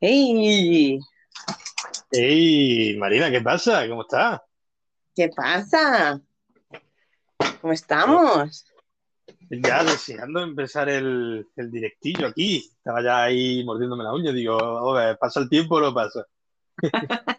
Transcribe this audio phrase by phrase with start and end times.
[0.00, 0.98] ¡Ey!
[2.10, 2.96] ¡Ey!
[2.96, 3.86] Marina, ¿qué pasa?
[3.86, 4.40] ¿Cómo estás?
[5.14, 6.18] ¿Qué pasa?
[7.60, 8.64] ¿Cómo estamos?
[9.50, 12.66] Ya deseando empezar el, el directillo aquí.
[12.78, 14.32] Estaba ya ahí mordiéndome la uña.
[14.32, 16.26] Digo, "Joder, ¿pasa el tiempo o no pasa?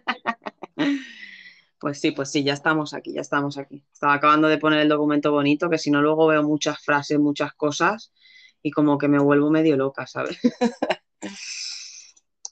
[1.79, 3.83] Pues sí, pues sí, ya estamos aquí, ya estamos aquí.
[3.91, 7.53] Estaba acabando de poner el documento bonito, que si no luego veo muchas frases, muchas
[7.53, 8.13] cosas
[8.61, 10.37] y como que me vuelvo medio loca, ¿sabes?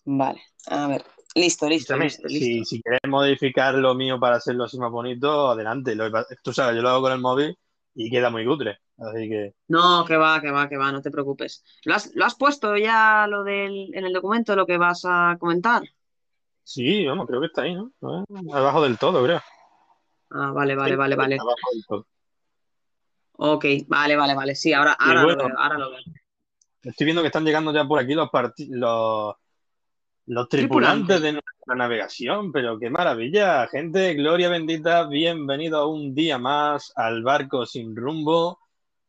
[0.06, 1.04] Vale, a ver.
[1.36, 2.66] Listo, listo, listo, si, listo.
[2.66, 5.96] si quieres modificar lo mío para hacerlo así más bonito, adelante.
[5.96, 6.10] Lo
[6.44, 7.58] tú sabes, yo lo hago con el móvil
[7.94, 8.80] y queda muy cutre.
[8.98, 11.64] Así que No, que va, que va, que va, no te preocupes.
[11.86, 15.38] ¿Lo has, lo has puesto ya lo del, en el documento, lo que vas a
[15.40, 15.84] comentar?
[16.64, 17.92] sí, vamos, creo que está ahí, ¿no?
[18.54, 19.42] Abajo del todo, creo.
[20.32, 21.36] Ah, vale, vale, Sí, vale, vale.
[21.36, 22.08] abajo del todo.
[23.42, 24.56] Ok, vale, vale, vale.
[24.56, 26.00] Sí, ahora, ahora lo veo, ahora lo veo.
[26.84, 28.30] estoy viendo que están llegando ya por aquí los,
[28.70, 29.36] los,
[30.30, 31.26] los tripulantes Tripulante.
[31.26, 37.66] de nuestra navegación, pero qué maravilla, gente, gloria bendita, bienvenido un día más al barco
[37.66, 38.60] sin rumbo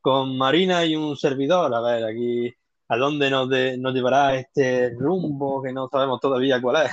[0.01, 1.75] con Marina y un servidor.
[1.75, 2.51] A ver, aquí,
[2.89, 6.93] ¿a dónde nos, de- nos llevará este rumbo que no sabemos todavía cuál es?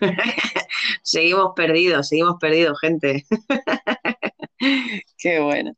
[1.02, 3.24] Seguimos perdidos, seguimos perdidos, gente.
[5.18, 5.72] Qué bueno.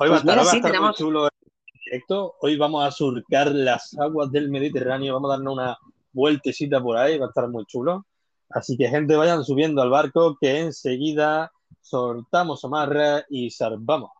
[0.00, 0.96] Hoy va a Pues estar, mira, va a sí, estar muy tenemos.
[0.96, 2.34] chulo el directo.
[2.40, 5.76] Hoy vamos a surcar las aguas del Mediterráneo, vamos a darnos una
[6.14, 8.06] vueltecita por ahí, va a estar muy chulo.
[8.48, 14.10] Así que, gente, vayan subiendo al barco que enseguida soltamos amarras y zarpamos.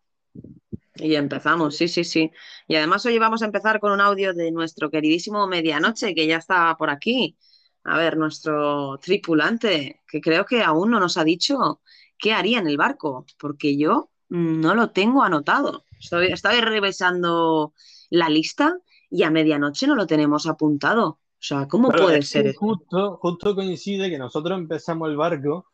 [0.96, 2.30] Y empezamos, sí, sí, sí.
[2.68, 6.36] Y además hoy vamos a empezar con un audio de nuestro queridísimo Medianoche, que ya
[6.36, 7.36] está por aquí.
[7.84, 11.80] A ver, nuestro tripulante, que creo que aún no nos ha dicho
[12.18, 15.84] qué haría en el barco, porque yo no lo tengo anotado.
[15.98, 17.74] Estoy, estoy revisando
[18.10, 18.76] la lista
[19.10, 21.18] y a medianoche no lo tenemos apuntado.
[21.44, 22.58] O sea, ¿cómo Pero puede ser esto?
[22.58, 25.66] justo, justo coincide que nosotros empezamos el barco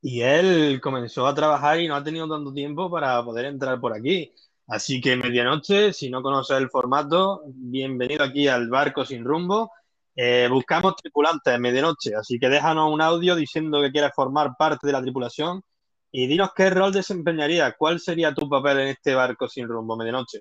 [0.00, 3.92] y él comenzó a trabajar y no ha tenido tanto tiempo para poder entrar por
[3.92, 4.32] aquí.
[4.68, 9.70] Así que medianoche, si no conoces el formato, bienvenido aquí al barco sin rumbo.
[10.16, 14.86] Eh, buscamos tripulantes en medianoche, así que déjanos un audio diciendo que quieres formar parte
[14.86, 15.60] de la tripulación
[16.10, 20.40] y dinos qué rol desempeñarías, cuál sería tu papel en este barco sin rumbo medianoche.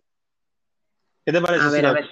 [1.26, 2.10] ¿Qué te parece A ver, a ver.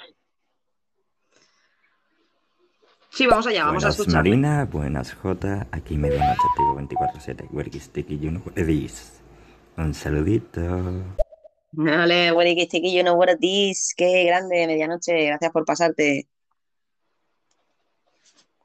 [3.15, 4.29] Sí, vamos allá, vamos a Buenas escucharle.
[4.31, 9.21] Marina, buenas J, aquí medianoche activo 24-7, Worky Sticky, you know what it is.
[9.77, 10.59] Un saludito.
[11.71, 13.93] Vale, bueno, que este que yo no what it is.
[13.95, 15.27] Qué grande, medianoche.
[15.27, 16.27] Gracias por pasarte.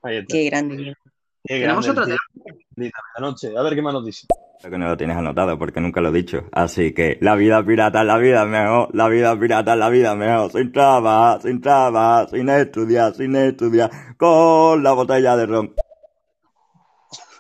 [0.02, 0.32] Ahí está.
[0.32, 0.96] Qué grande.
[1.44, 2.54] Qué Tenemos grande el otro tema.
[2.74, 3.56] Medianoche.
[3.56, 4.26] A ver qué más nos dice.
[4.60, 6.44] Creo que no lo tienes anotado porque nunca lo he dicho.
[6.52, 10.14] Así que la vida pirata es la vida mejor, la vida pirata es la vida
[10.14, 10.52] mejor.
[10.52, 15.74] Sin trabajar, sin trabajar, sin estudiar, sin estudiar, con la botella de ron.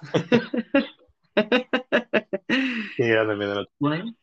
[3.78, 4.14] Bueno.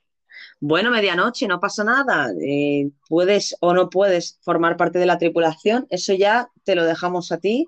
[0.60, 2.30] Bueno, medianoche, no pasa nada.
[2.40, 7.32] Eh, puedes o no puedes formar parte de la tripulación, eso ya te lo dejamos
[7.32, 7.68] a ti.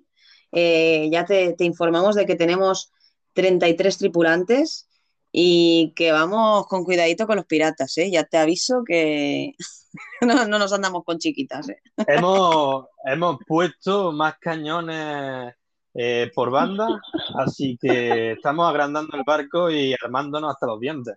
[0.52, 2.92] Eh, ya te, te informamos de que tenemos
[3.34, 4.89] 33 tripulantes
[5.32, 8.10] y que vamos con cuidadito con los piratas, ¿eh?
[8.12, 9.54] Ya te aviso que
[10.22, 11.82] no, no nos andamos con chiquitas, ¿eh?
[12.08, 15.54] Hemos, hemos puesto más cañones
[15.94, 17.02] eh, por banda,
[17.36, 21.16] así que estamos agrandando el barco y armándonos hasta los dientes.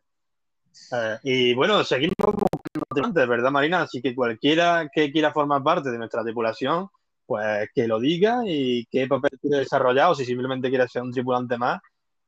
[0.92, 3.82] Eh, y bueno, seguimos buscando ¿verdad, Marina?
[3.82, 6.88] Así que cualquiera que quiera formar parte de nuestra tripulación,
[7.26, 11.12] pues que lo diga y qué papel quiere desarrollar, o si simplemente quiere ser un
[11.12, 11.80] tripulante más,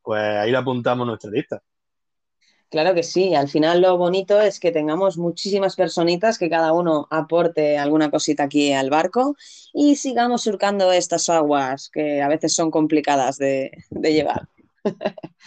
[0.03, 1.62] pues ahí le apuntamos nuestra lista.
[2.75, 7.07] Claro que sí, al final lo bonito es que tengamos muchísimas personitas que cada uno
[7.09, 9.37] aporte alguna cosita aquí al barco
[9.73, 14.49] y sigamos surcando estas aguas que a veces son complicadas de, llevar.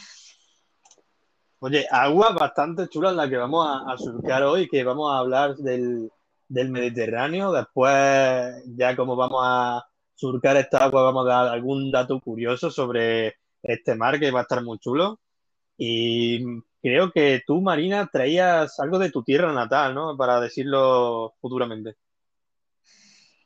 [1.60, 5.18] Oye, agua bastante chula en la que vamos a, a surcar hoy, que vamos a
[5.18, 6.10] hablar del,
[6.48, 7.52] del Mediterráneo.
[7.52, 9.86] Después, ya como vamos a
[10.16, 14.44] surcar esta agua, vamos a dar algún dato curioso sobre este mar que va a
[14.44, 15.19] estar muy chulo.
[15.78, 20.18] Y creo que tú, Marina, traías algo de tu tierra natal, ¿no?
[20.18, 21.95] Para decirlo futuramente.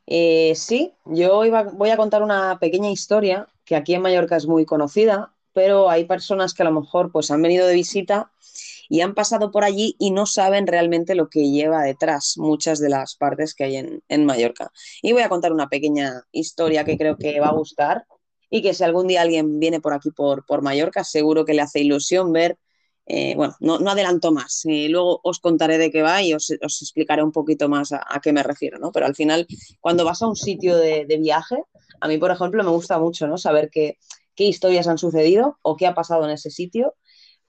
[0.08, 4.48] Eh, sí, yo iba- voy a contar una pequeña historia que aquí en Mallorca es
[4.48, 8.32] muy conocida, pero hay personas que a lo mejor pues han venido de visita
[8.90, 12.90] y han pasado por allí y no saben realmente lo que lleva detrás muchas de
[12.90, 14.72] las partes que hay en, en Mallorca.
[15.02, 18.06] Y voy a contar una pequeña historia que creo que va a gustar
[18.50, 21.62] y que si algún día alguien viene por aquí por, por Mallorca, seguro que le
[21.62, 22.58] hace ilusión ver.
[23.06, 24.64] Eh, bueno, no, adelanto más.
[24.66, 28.32] eh, luego os contaré de qué va y os, explicaré un poquito más a, qué
[28.32, 28.92] me refiero, ¿no?
[28.92, 29.48] Pero al final,
[29.80, 31.58] cuando vas a un sitio de, viaje,
[32.00, 33.38] a mí, por ejemplo, me gusta mucho, ¿no?
[33.38, 33.98] Saber qué,
[34.36, 36.96] historias han sucedido o qué ha pasado en ese sitio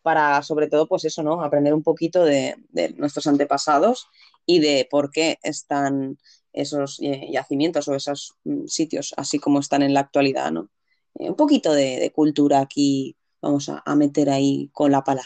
[0.03, 1.43] para, sobre todo, pues eso, ¿no?
[1.43, 2.57] Aprender un poquito de,
[2.97, 4.09] nuestros antepasados
[4.45, 6.19] y de por qué están
[6.53, 6.99] esos
[7.31, 10.69] yacimientos o esos mm, sitios así como están en la actualidad, ¿no?
[11.15, 15.25] Eh, un poquito de, cultura aquí vamos a, a, meter ahí con la pala.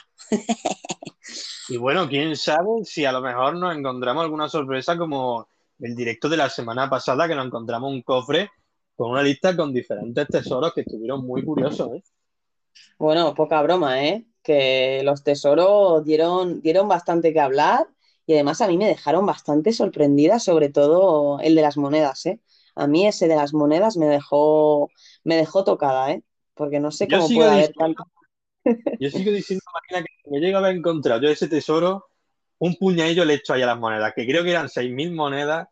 [1.68, 5.48] y bueno, quién sabe si a lo mejor nos encontramos alguna sorpresa como
[5.78, 8.50] el directo de la semana pasada que nos encontramos un cofre
[8.96, 12.02] con una lista con diferentes tesoros que estuvieron muy curiosos, ¿eh?
[12.98, 14.26] Bueno, poca broma, ¿eh?
[14.42, 17.86] Que los tesoros dieron, dieron bastante que hablar
[18.26, 22.40] y además a mí me dejaron bastante sorprendida, sobre todo el de las monedas, ¿eh?
[22.74, 24.90] A mí ese de las monedas me dejó,
[25.24, 26.22] me dejó tocada, ¿eh?
[26.56, 28.04] Porque no sé cómo puede haber tanto.
[28.98, 32.06] Yo sigo diciendo, máquina que me llega a haber encontrado yo ese tesoro,
[32.58, 35.68] un puñadillo le he hecho ahí a las monedas, que creo que eran 6.000 monedas,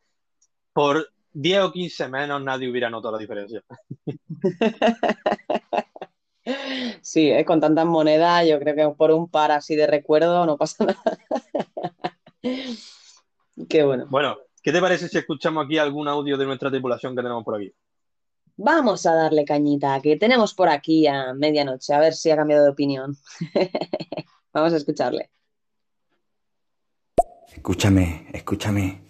[0.73, 3.63] por 10 o 15 menos nadie hubiera notado la diferencia.
[7.01, 7.45] Sí, ¿eh?
[7.45, 11.19] con tantas monedas, yo creo que por un par así de recuerdo no pasa nada.
[13.69, 14.07] Qué bueno.
[14.09, 17.57] Bueno, ¿qué te parece si escuchamos aquí algún audio de nuestra tripulación que tenemos por
[17.57, 17.73] aquí?
[18.57, 22.65] Vamos a darle cañita, que tenemos por aquí a medianoche, a ver si ha cambiado
[22.65, 23.17] de opinión.
[24.53, 25.31] Vamos a escucharle.
[27.53, 29.03] Escúchame, escúchame.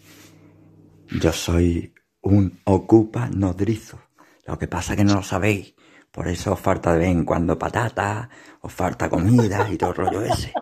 [1.20, 1.92] Yo soy
[2.22, 4.00] un ocupa nodrizo.
[4.46, 5.74] Lo que pasa es que no lo sabéis.
[6.10, 8.30] Por eso os falta de vez en cuando patata,
[8.60, 10.52] os falta comida y todo el rollo ese.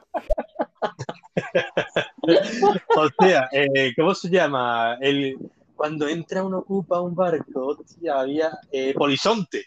[2.97, 4.97] Hostia, eh, ¿cómo se llama?
[5.01, 5.37] El,
[5.83, 9.65] cuando entra uno ocupa un barco, hostia, había eh, polizonte.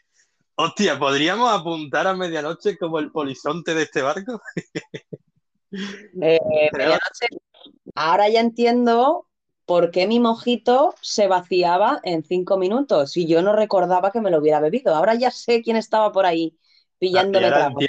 [0.55, 4.41] Hostia, ¿podríamos apuntar a medianoche como el polizonte de este barco?
[6.21, 6.39] eh,
[6.71, 7.27] medianoche.
[7.95, 9.27] Ahora ya entiendo
[9.65, 14.31] por qué mi mojito se vaciaba en cinco minutos y yo no recordaba que me
[14.31, 14.95] lo hubiera bebido.
[14.95, 16.57] Ahora ya sé quién estaba por ahí
[16.97, 17.87] pillándome ah, y,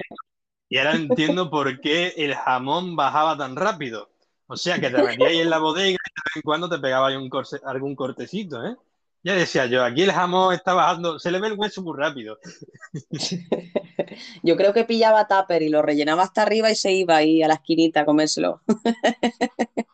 [0.74, 4.10] y ahora entiendo por qué el jamón bajaba tan rápido.
[4.48, 6.78] O sea, que te metías ahí en la bodega y de vez en cuando te
[6.78, 8.76] pegaba ahí un corte, algún cortecito, ¿eh?
[9.26, 12.38] Ya decía yo, aquí el jamón está bajando, se le ve el hueso muy rápido.
[14.44, 17.48] Yo creo que pillaba tupper y lo rellenaba hasta arriba y se iba ahí a
[17.48, 18.62] la esquinita a comérselo.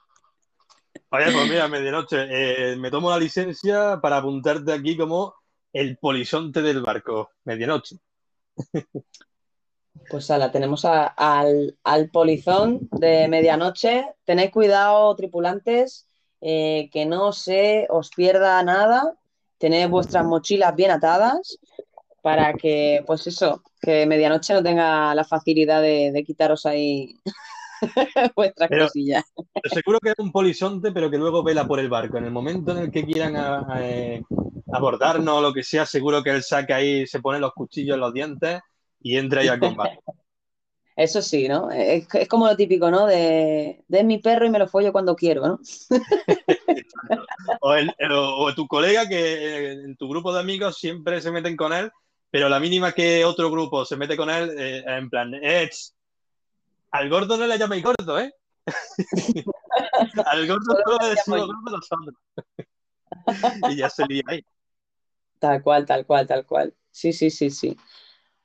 [1.09, 5.35] Oye, pues mira, medianoche, eh, me tomo la licencia para apuntarte aquí como
[5.73, 7.97] el polizonte del barco, medianoche.
[10.11, 14.05] Pues ala, tenemos a, al, al, polizón de medianoche.
[14.25, 16.09] Tened cuidado, tripulantes,
[16.41, 19.15] eh, que no se os pierda nada.
[19.59, 21.59] Tened vuestras mochilas bien atadas
[22.23, 27.15] para que, pues eso, que medianoche no tenga la facilidad de, de quitaros ahí
[28.37, 29.25] vuestras pero, cosillas.
[29.65, 32.19] Seguro que es un polizonte, pero que luego vela por el barco.
[32.19, 33.81] En el momento en el que quieran a, a,
[34.73, 38.01] abordarnos o lo que sea, seguro que él saca ahí, se pone los cuchillos en
[38.01, 38.61] los dientes
[39.03, 39.99] y entra ahí al combate.
[40.95, 41.71] Eso sí, ¿no?
[41.71, 43.07] Es, es, como lo típico, ¿no?
[43.07, 45.61] De, de mi perro y me lo follo cuando quiero, ¿no?
[47.63, 51.57] o, el, o, o, tu colega que en tu grupo de amigos siempre se meten
[51.57, 51.91] con él,
[52.31, 55.71] pero la mínima que otro grupo se mete con él, eh, en plan, eh,
[56.91, 58.33] al gordo no le llaméis gordo, ¿eh?
[60.27, 62.15] al gordo solo le decimos gordo nosotros.
[63.71, 64.45] y ya se lía ahí.
[65.39, 66.75] Tal cual, tal cual, tal cual.
[66.91, 67.77] Sí, sí, sí, sí.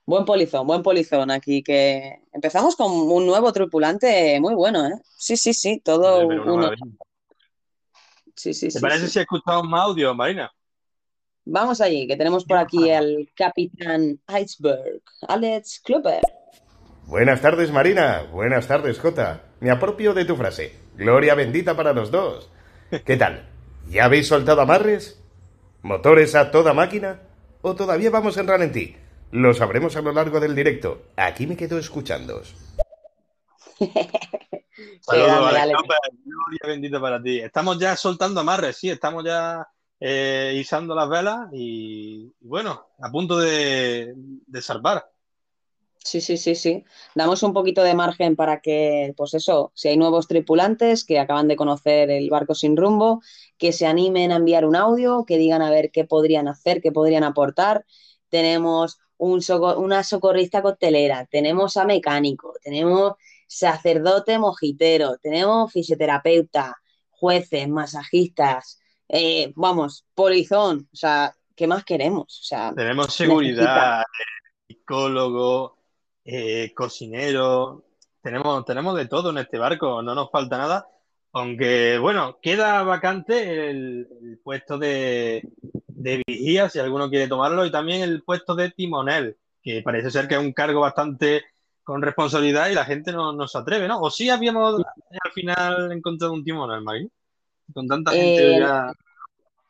[0.08, 4.94] Buen polizón, buen polizón aquí, que empezamos con un nuevo tripulante muy bueno, ¿eh?
[5.18, 6.72] Sí, sí, sí, todo Oye, uno.
[8.34, 9.12] Sí, sí, ¿Te sí, parece sí.
[9.12, 10.50] si escuchamos más audio, Marina?
[11.44, 16.22] Vamos allí, que tenemos por aquí al capitán Iceberg, Alex Klubber.
[17.06, 18.24] Buenas tardes, Marina.
[18.32, 19.44] Buenas tardes, Jota.
[19.60, 20.74] Me apropio de tu frase.
[20.96, 22.50] Gloria bendita para los dos.
[23.04, 23.50] ¿Qué tal?
[23.90, 25.22] ¿Ya habéis soltado amarres?
[25.82, 27.20] ¿Motores a toda máquina?
[27.62, 28.96] ¿O todavía vamos en ralentí?
[29.32, 31.08] Lo sabremos a lo largo del directo.
[31.16, 32.56] Aquí me quedo escuchándoos.
[35.02, 35.80] Saludos, Alex.
[36.24, 37.40] Gloria bendita para ti.
[37.40, 39.68] Estamos ya soltando amarres, sí, estamos ya
[40.00, 45.10] eh, izando las velas y, bueno, a punto de, de zarpar.
[45.98, 46.86] Sí, sí, sí, sí.
[47.16, 51.50] Damos un poquito de margen para que, pues eso, si hay nuevos tripulantes que acaban
[51.50, 53.22] de conocer el barco sin rumbo,
[53.58, 56.94] que se animen a enviar un audio, que digan a ver qué podrían hacer, qué
[56.94, 57.86] podrían aportar.
[58.30, 63.14] Tenemos un soco una socorrista costelera, tenemos a mecánico, tenemos
[63.48, 66.78] sacerdote mojitero, tenemos fisioterapeuta,
[67.10, 72.40] jueces, masajistas, eh, vamos, polizón, o sea, ¿qué más queremos?
[72.42, 74.04] O sea, tenemos seguridad,
[74.68, 75.78] psicólogo,
[76.26, 77.86] eh, cocinero,
[78.22, 80.88] tenemos, tenemos de todo en este barco, no nos falta nada.
[81.34, 85.48] Aunque, bueno, queda vacante el, el puesto de,
[86.08, 90.28] de vigía, si alguno quiere tomarlo, y también el puesto de timonel, que parece ser
[90.28, 91.44] que es un cargo bastante
[91.84, 94.00] con responsabilidad y la gente no, no se atreve, ¿no?
[94.02, 97.10] O sí habíamos al final encontrado un timonel, Mari.
[97.74, 98.92] Con tanta gente Eh, ya.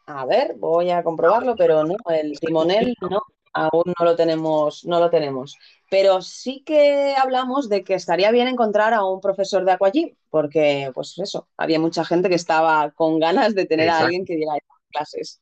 [0.08, 3.22] A ver, voy a comprobarlo, pero no, el timonel no,
[3.53, 5.56] aún no lo tenemos, no lo tenemos.
[5.89, 10.91] Pero sí que hablamos de que estaría bien encontrar a un profesor de aquagym, porque,
[10.94, 14.53] pues eso, había mucha gente que estaba con ganas de tener a alguien que diera
[14.91, 15.41] clases.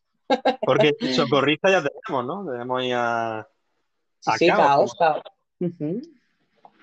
[0.62, 2.52] Porque socorrista ya tenemos, ¿no?
[2.52, 3.48] Tenemos ya.
[4.20, 4.60] Sí, A sí, caos.
[4.60, 5.22] caos, caos.
[5.60, 6.02] Ujú.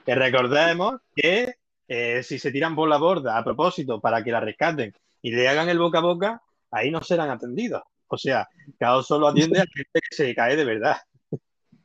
[0.05, 1.55] Que recordemos que
[1.89, 5.49] eh, si se tiran por la borda a propósito para que la rescaten y le
[5.49, 7.83] hagan el boca a boca, ahí no serán atendidos.
[8.09, 10.97] O sea, Caos solo atiende a gente que se cae de verdad.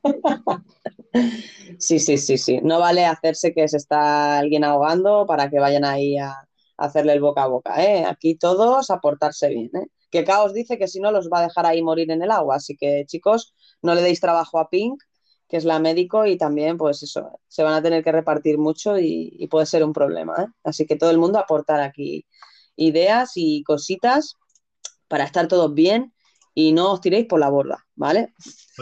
[1.80, 2.60] Sí, sí, sí, sí.
[2.62, 6.48] No vale hacerse que se está alguien ahogando para que vayan ahí a,
[6.78, 8.06] hacerle el boca a boca, ¿eh?
[8.06, 9.88] Aquí todos a portarse bien, ¿eh?
[10.10, 12.56] Que Caos dice que si no los va a dejar ahí morir en el agua,
[12.56, 15.02] así que chicos, no le deis trabajo a Pink,
[15.48, 18.98] que es la médico, y también, pues eso, se van a tener que repartir mucho
[19.00, 20.48] y, puede ser un problema, ¿eh?
[20.64, 22.26] Así que todo el mundo aportar aquí
[22.76, 24.36] ideas y cositas
[25.08, 26.14] para estar todos bien
[26.54, 28.34] y no os tiréis por la borda, ¿vale?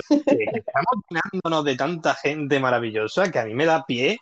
[0.10, 4.18] Que estamos llenándonos de tanta gente maravillosa que a mí me da pie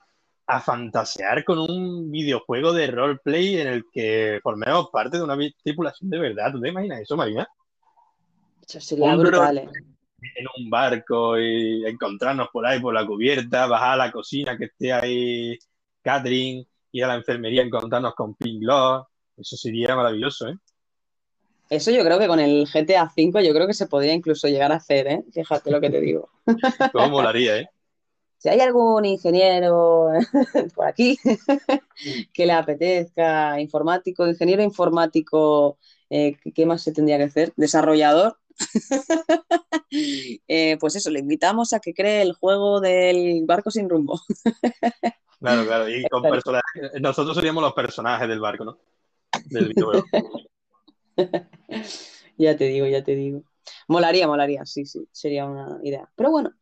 [0.45, 6.09] a fantasear con un videojuego de roleplay en el que formemos parte de una tripulación
[6.09, 6.51] de verdad.
[6.51, 7.47] ¿Tú te imaginas eso, Marina?
[8.67, 9.69] Eso sería brutal, ¿eh?
[10.35, 14.65] En un barco y encontrarnos por ahí por la cubierta, bajar a la cocina que
[14.65, 15.57] esté ahí
[16.01, 19.05] Catherine, ir a la enfermería encontrarnos con Pink Lord.
[19.35, 20.57] Eso sería maravilloso, ¿eh?
[21.69, 24.71] Eso yo creo que con el GTA V yo creo que se podría incluso llegar
[24.71, 25.23] a hacer, ¿eh?
[25.33, 26.29] Fíjate lo que te digo.
[26.91, 27.69] Cómo molaría, ¿eh?
[28.43, 30.09] Si hay algún ingeniero
[30.75, 31.17] por aquí
[32.33, 35.77] que le apetezca, informático, ingeniero informático,
[36.09, 37.53] eh, ¿qué más se tendría que hacer?
[37.55, 38.37] Desarrollador.
[40.47, 44.19] Eh, pues eso, le invitamos a que cree el juego del barco sin rumbo.
[45.39, 45.89] Claro, claro.
[45.89, 47.01] Y con personajes.
[47.01, 48.79] Nosotros seríamos los personajes del barco, ¿no?
[49.45, 50.05] Del videojuego.
[52.37, 53.43] ya te digo, ya te digo.
[53.89, 56.09] Molaría, molaría, sí, sí, sería una idea.
[56.15, 56.53] Pero bueno,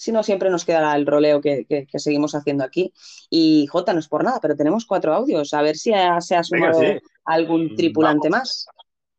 [0.00, 2.90] si no, siempre nos quedará el roleo que, que, que seguimos haciendo aquí.
[3.28, 5.52] Y Jota, no es por nada, pero tenemos cuatro audios.
[5.52, 7.06] A ver si ha, se ha sumado Venga, sí.
[7.26, 8.66] algún tripulante Vamos.
[8.66, 8.66] más.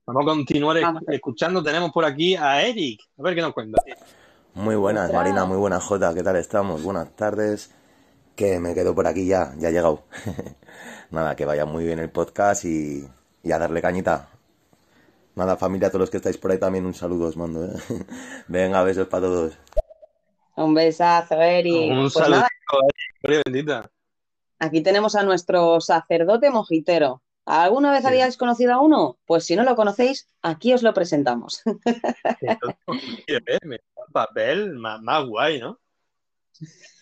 [0.08, 1.04] Vamos a continuar Vamos.
[1.08, 1.62] escuchando.
[1.62, 3.00] Tenemos por aquí a Eric.
[3.20, 3.80] A ver qué nos cuenta.
[4.56, 5.14] Muy buenas.
[5.14, 6.82] Marina, muy buenas, Jota, ¿qué tal estamos?
[6.82, 7.70] Buenas tardes,
[8.36, 10.06] que me quedo por aquí ya, ya he llegado.
[11.12, 13.08] Nada, que vaya muy bien el podcast y,
[13.44, 14.30] y a darle cañita.
[15.36, 17.70] Nada, familia, a todos los que estáis por ahí también un saludo os mando, ¿eh?
[18.48, 19.58] Venga, besos para todos.
[20.56, 21.90] Un besazo, Eri.
[21.90, 22.50] Un Pues saludo, nada,
[23.22, 23.92] Gloria bendita.
[24.60, 27.22] aquí tenemos a nuestro sacerdote mojitero.
[27.46, 28.08] ¿Alguna vez Sí.
[28.08, 29.18] habíais conocido a uno?
[29.26, 31.62] Pues si no lo conocéis, aquí os lo presentamos.
[31.66, 31.80] Un
[34.14, 35.80] papel más, guay, ¿no?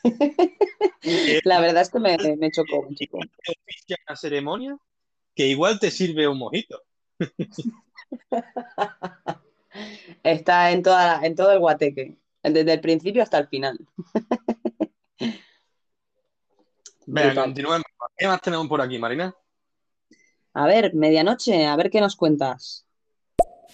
[1.43, 2.87] La verdad es que me, me chocó.
[2.97, 4.77] Te oficia una ceremonia
[5.35, 6.81] que igual te sirve un mojito.
[10.23, 13.79] Está en, toda, en todo el guateque, desde el principio hasta el final.
[17.05, 17.83] Venga, continuemos.
[18.15, 19.33] ¿Qué más tenemos por aquí, Marina?
[20.53, 22.85] A ver, medianoche, a ver qué nos cuentas.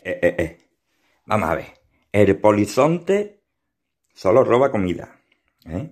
[0.03, 0.57] Eh, eh, eh.
[1.25, 1.65] Vamos a ver.
[2.11, 3.41] El polizonte
[4.13, 5.19] solo roba comida.
[5.65, 5.89] ¿eh?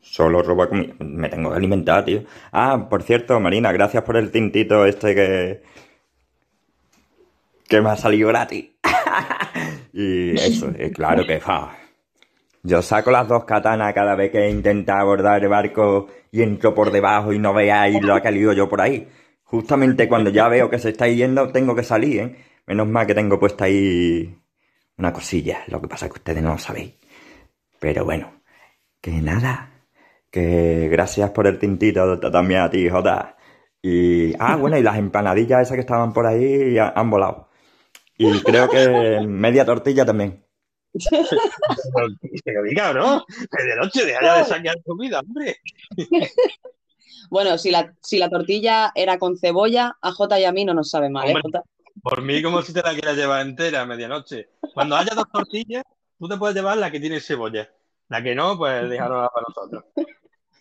[0.00, 0.94] Solo roba comida.
[1.00, 2.24] Me tengo que alimentar, tío.
[2.52, 5.62] Ah, por cierto, Marina, gracias por el tintito este que.
[7.68, 8.70] que me ha salido gratis.
[9.92, 11.40] y eso, eh, claro que.
[11.40, 11.76] ja.
[12.66, 16.90] Yo saco las dos katanas cada vez que intenta abordar el barco y entro por
[16.90, 19.08] debajo y no veáis lo que he liado yo por ahí.
[19.44, 22.36] Justamente cuando ya veo que se está yendo, tengo que salir, ¿eh?
[22.66, 24.36] Menos mal que tengo puesta ahí
[24.98, 25.58] una cosilla.
[25.68, 26.94] Lo que pasa es que ustedes no lo sabéis.
[27.78, 28.32] Pero bueno,
[29.00, 29.70] que nada.
[30.30, 33.36] Que gracias por el tintito también a ti, Jota.
[33.80, 37.48] Y, ah, bueno, y las empanadillas esas que estaban por ahí ha- han volado.
[38.18, 40.45] Y creo que media tortilla también.
[42.44, 43.24] Pero diga, ¿no?
[43.50, 45.58] De noche, ya de saquear comida, hombre.
[47.28, 50.74] Bueno, si la, si la tortilla era con cebolla, a Jota y a mí no
[50.74, 51.34] nos sabe mal, ¿eh.
[51.42, 51.62] Jota?
[52.02, 54.50] Por mí, como si te la quieras llevar entera a medianoche.
[54.74, 55.82] Cuando haya dos tortillas,
[56.18, 57.68] tú te puedes llevar la que tiene cebolla.
[58.08, 59.84] La que no, pues déjanosla para nosotros.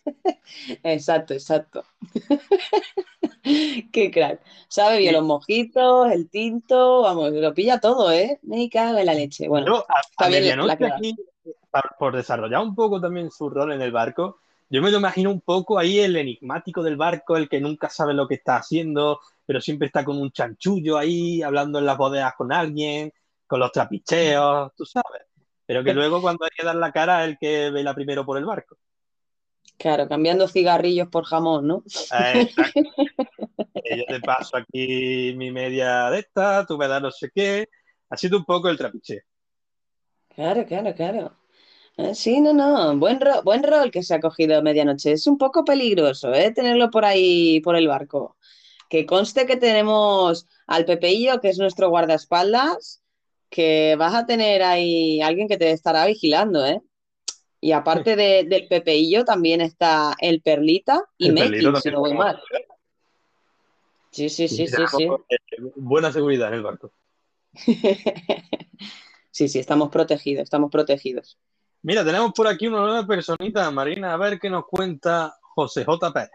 [0.84, 1.84] Exacto, exacto.
[3.92, 4.42] Qué crack.
[4.68, 8.40] Sabe bien los mojitos, el tinto, vamos, lo pilla todo, ¿eh?
[8.44, 9.48] Me cago en la leche.
[9.48, 10.94] Bueno, a, a medianoche, clave.
[10.94, 11.16] aquí,
[12.00, 15.42] por desarrollar un poco también su rol en el barco, yo me lo imagino un
[15.42, 19.62] poco ahí el enigmático del barco, el que nunca sabe lo que está haciendo, pero
[19.62, 23.14] siempre está con un chanchullo ahí, hablando en las bodegas con alguien,
[23.46, 25.24] con los trapicheos, tú sabes.
[25.66, 28.46] Pero que luego cuando hay que dar la cara el que vela primero por el
[28.46, 28.78] barco.
[29.78, 31.84] Claro, cambiando cigarrillos por jamón, ¿no?
[32.12, 32.48] Eh.
[33.84, 37.68] Eh, yo te paso aquí mi media de esta, tú me das no sé qué.
[38.10, 39.22] Ha sido un poco el trapicheo.
[40.36, 41.38] Claro, claro, claro.
[41.98, 45.14] Eh, Sí, no, no, buen, ro- buen rol que se ha cogido medianoche.
[45.14, 46.52] Es un poco peligroso, ¿eh?
[46.54, 48.38] Tenerlo por ahí, por el barco.
[48.90, 53.04] Que conste que tenemos al Pepeillo, que es nuestro guardaespaldas,
[53.50, 56.82] que vas a tener ahí alguien que te estará vigilando, ¿eh?
[57.66, 62.40] Y aparte de- del Pepeillo también está el Perlita y Perlito si no voy mal.
[64.12, 65.08] Sí, sí, sí, sí, sí.
[65.76, 66.92] buena seguridad en el barco.
[69.32, 71.38] Sí, sí, estamos protegidos, estamos protegidos.
[71.82, 76.14] Mira, tenemos por aquí una nueva personita, Marina, a ver qué nos cuenta José J.
[76.14, 76.30] Pérez.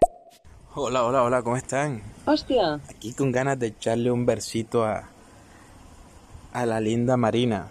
[0.74, 2.02] Hola, hola, hola, ¿cómo están?
[2.26, 2.78] Hostia.
[2.90, 5.08] Aquí con ganas de echarle un versito a,
[6.52, 7.70] a la linda Marina.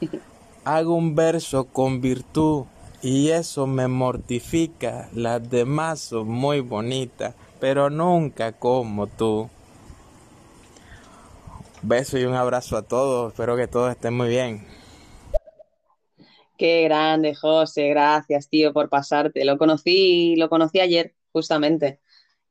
[0.64, 2.64] Hago un verso con virtud
[3.02, 5.10] y eso me mortifica.
[5.12, 9.50] Las demás son muy bonitas, pero nunca como tú.
[11.82, 13.32] Beso y un abrazo a todos.
[13.32, 14.66] Espero que todos estén muy bien.
[16.56, 19.44] Qué grande, José, gracias, tío, por pasarte.
[19.44, 22.00] Lo conocí, lo conocí ayer, justamente,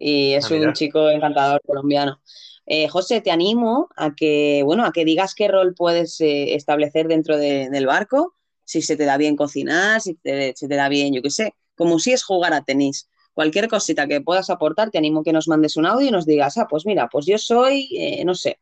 [0.03, 2.21] y es Ah, un chico encantador colombiano.
[2.65, 7.07] Eh, José, te animo a que, bueno, a que digas qué rol puedes eh, establecer
[7.07, 10.89] dentro de- del barco, si se te da bien cocinar, si te, se te da
[10.89, 13.09] bien, yo qué sé, como si es jugar a tenis.
[13.33, 16.57] Cualquier cosita que puedas aportar, te animo que nos mandes un audio y nos digas,
[16.57, 18.59] ah, pues mira, pues yo soy, eh, no sé,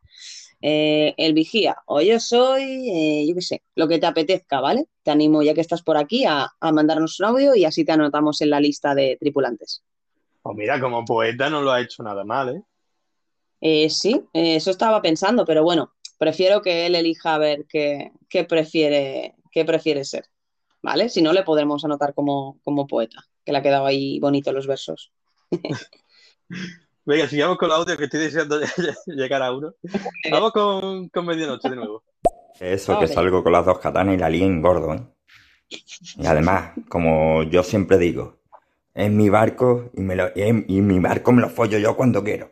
[0.62, 4.86] el vigía, o yo soy, yo qué sé, lo que te apetezca, ¿vale?
[5.03, 7.91] Te animo, ya que estás por aquí, a, a mandarnos un audio y así te
[7.93, 9.83] anotamos en la lista de tripulantes.
[10.41, 12.63] Pues mira, como poeta no lo ha hecho nada mal, ¿eh?
[13.62, 18.12] Eh, sí, eh, eso estaba pensando, pero bueno, prefiero que él elija a ver qué,
[18.27, 20.25] qué prefiere, qué prefiere ser,
[20.81, 21.10] ¿vale?
[21.10, 24.65] Si no, le podremos anotar como, como poeta, que le ha quedado ahí bonito los
[24.65, 25.12] versos.
[27.06, 28.60] Venga, sigamos con el audio que estoy deseando
[29.08, 29.75] llegar a uno.
[30.32, 32.04] Vamos con, con medianoche de nuevo.
[32.60, 35.01] Eso, que salgo con las dos katanas y la en gordo, ¿eh?
[36.17, 38.40] Y además, como yo siempre digo,
[38.93, 42.23] es mi barco y, me lo, y, y mi barco me lo follo yo cuando
[42.23, 42.51] quiero.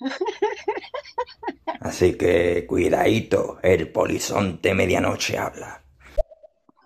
[1.80, 5.82] Así que cuidadito, el polizonte medianoche habla.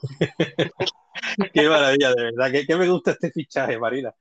[1.53, 2.51] Qué maravilla, de verdad.
[2.51, 4.15] Que, que me gusta este fichaje, Marina.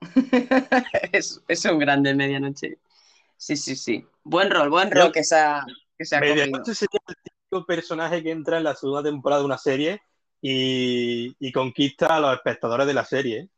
[1.12, 2.78] Es, es un grande medianoche.
[3.36, 4.04] Sí, sí, sí.
[4.24, 5.64] Buen rol, buen rol que se ha,
[5.96, 6.36] que se ha cogido.
[6.36, 10.02] Medianoche sería el típico personaje que entra en la segunda temporada de una serie
[10.42, 13.48] y, y conquista a los espectadores de la serie.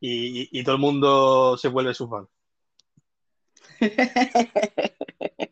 [0.00, 2.26] Y, y- y todo el mundo se vuelve su fan.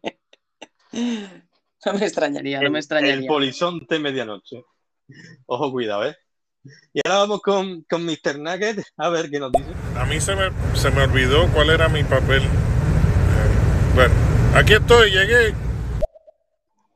[1.86, 3.28] No me extrañaría, no me El extrañaría.
[3.28, 4.64] polizonte medianoche.
[5.46, 6.16] Ojo, cuidado, ¿eh?
[6.94, 8.38] Y ahora vamos con, con Mr.
[8.38, 9.66] Nugget, a ver qué nos dice.
[9.96, 12.42] A mí se me, se me olvidó cuál era mi papel.
[12.42, 12.48] Eh,
[13.94, 14.14] Bueno,
[14.54, 15.54] aquí estoy, llegué.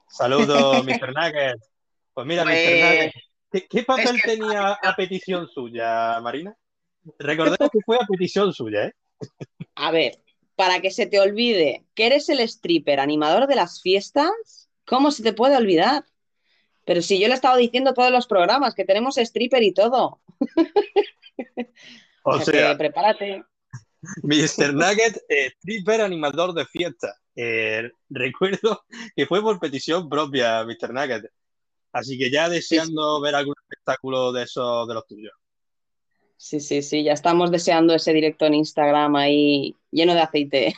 [0.08, 1.12] Saludos, Mr.
[1.14, 1.60] Nugget.
[2.18, 2.50] Pues mira, Mr.
[2.50, 3.12] Pues- Nugget,
[3.52, 6.52] ¿qué, qué papel es que- tenía a petición suya, Marina?
[7.16, 8.92] Recordemos que fue a petición suya, ¿eh?
[9.76, 10.18] A ver,
[10.56, 15.22] para que se te olvide que eres el stripper animador de las fiestas, ¿cómo se
[15.22, 16.06] te puede olvidar?
[16.84, 20.20] Pero si yo le he estado diciendo todos los programas que tenemos stripper y todo.
[22.24, 23.44] O O sea, sea, que prepárate.
[24.24, 24.74] Mr.
[24.74, 27.14] Nugget, eh, stripper animador de fiesta.
[27.36, 30.92] Eh, recuerdo que fue por petición propia, Mr.
[30.92, 31.30] Nugget.
[31.92, 35.32] Así que ya deseando ver algún espectáculo de esos de los tuyos.
[36.36, 40.74] Sí, sí, sí, ya estamos deseando ese directo en Instagram ahí lleno de aceite.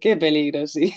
[0.00, 0.94] Qué peligro, sí.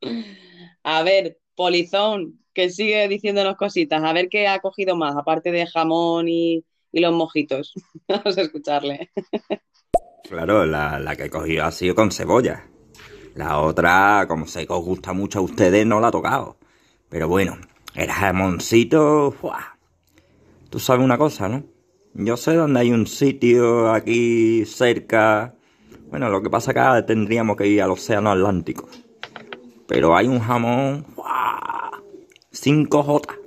[0.82, 5.66] A ver, Polizón, que sigue diciéndonos cositas, a ver qué ha cogido más, aparte de
[5.66, 7.72] jamón y, y los mojitos.
[8.08, 9.10] Vamos a escucharle.
[10.28, 12.64] Claro, la, la que he cogido ha sido con cebolla.
[13.34, 16.56] La otra, como sé que os gusta mucho a ustedes, no la he tocado.
[17.10, 17.58] Pero bueno,
[17.94, 19.32] el jamoncito...
[19.32, 19.76] ¡fua!
[20.70, 21.64] Tú sabes una cosa, ¿no?
[22.14, 25.54] Yo sé dónde hay un sitio aquí cerca...
[26.08, 28.88] Bueno, lo que pasa ahora tendríamos que ir al Océano Atlántico.
[29.86, 31.04] Pero hay un jamón...
[31.14, 32.02] ¡fua!
[32.52, 33.38] 5J.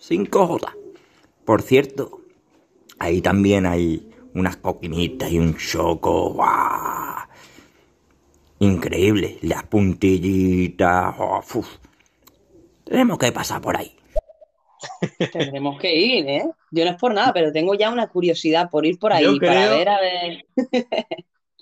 [0.00, 0.74] 5J.
[1.44, 2.20] Por cierto,
[2.98, 6.30] ahí también hay unas coquinitas y un choco.
[6.34, 7.26] ¡guau!
[8.60, 9.38] Increíble.
[9.42, 11.14] Las puntillitas.
[11.18, 11.42] oh.
[12.84, 13.94] Tenemos que pasar por ahí.
[15.32, 16.44] Tendremos que ir, ¿eh?
[16.70, 19.38] Yo no es por nada, pero tengo ya una curiosidad por ir por ahí Yo
[19.38, 20.46] para creo- ver, a ver.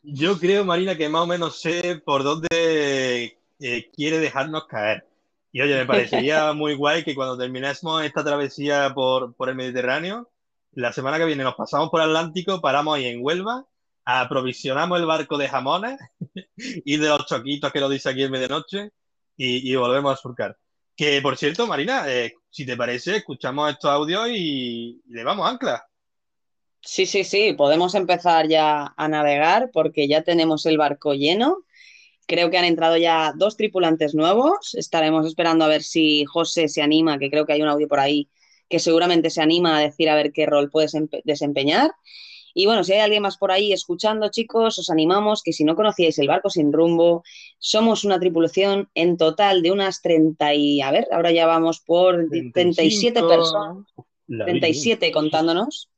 [0.04, 5.06] Yo creo, Marina, que más o menos sé por dónde eh, quiere dejarnos caer.
[5.52, 10.28] Y oye, me parecería muy guay que cuando terminemos esta travesía por, por el Mediterráneo,
[10.72, 13.66] la semana que viene nos pasamos por Atlántico, paramos ahí en Huelva,
[14.04, 15.98] aprovisionamos el barco de jamones
[16.56, 18.90] y de los choquitos que lo dice aquí en medianoche
[19.36, 20.56] y, volvemos a surcar.
[20.96, 25.48] Que por cierto, Marina, eh, si te parece, escuchamos estos audios y, y le vamos
[25.48, 25.84] ancla.
[26.80, 31.64] Sí, sí, sí, podemos empezar ya a navegar porque ya tenemos el barco lleno.
[32.26, 34.74] Creo que han entrado ya dos tripulantes nuevos.
[34.74, 38.00] Estaremos esperando a ver si José se anima, que creo que hay un audio por
[38.00, 38.28] ahí
[38.72, 41.90] que seguramente se anima a decir a ver qué rol puedes desempeñar.
[42.54, 45.76] Y bueno, si hay alguien más por ahí escuchando, chicos, os animamos que si no
[45.76, 47.22] conocíais el barco sin rumbo,
[47.58, 52.30] somos una tripulación en total de unas 30 y, a ver, ahora ya vamos por
[52.30, 53.84] 37 personas,
[54.26, 55.90] 37 contándonos.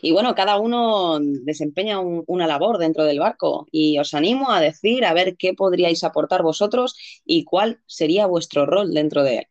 [0.00, 4.62] Y bueno, cada uno desempeña un, una labor dentro del barco y os animo a
[4.62, 9.46] decir a ver qué podríais aportar vosotros y cuál sería vuestro rol dentro de él.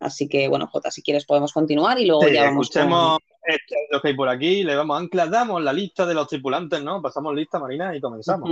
[0.00, 3.74] Así que, bueno, Jota, si quieres podemos continuar y luego Sí, ya vamos escuchemos esto
[3.90, 7.00] lo que hay por aquí, le damos ancla, damos la lista de los tripulantes, ¿no?
[7.00, 8.50] Pasamos lista, Marina, y comenzamos.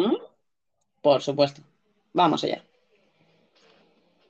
[1.03, 1.61] Por supuesto.
[2.15, 2.63] Vamos allá.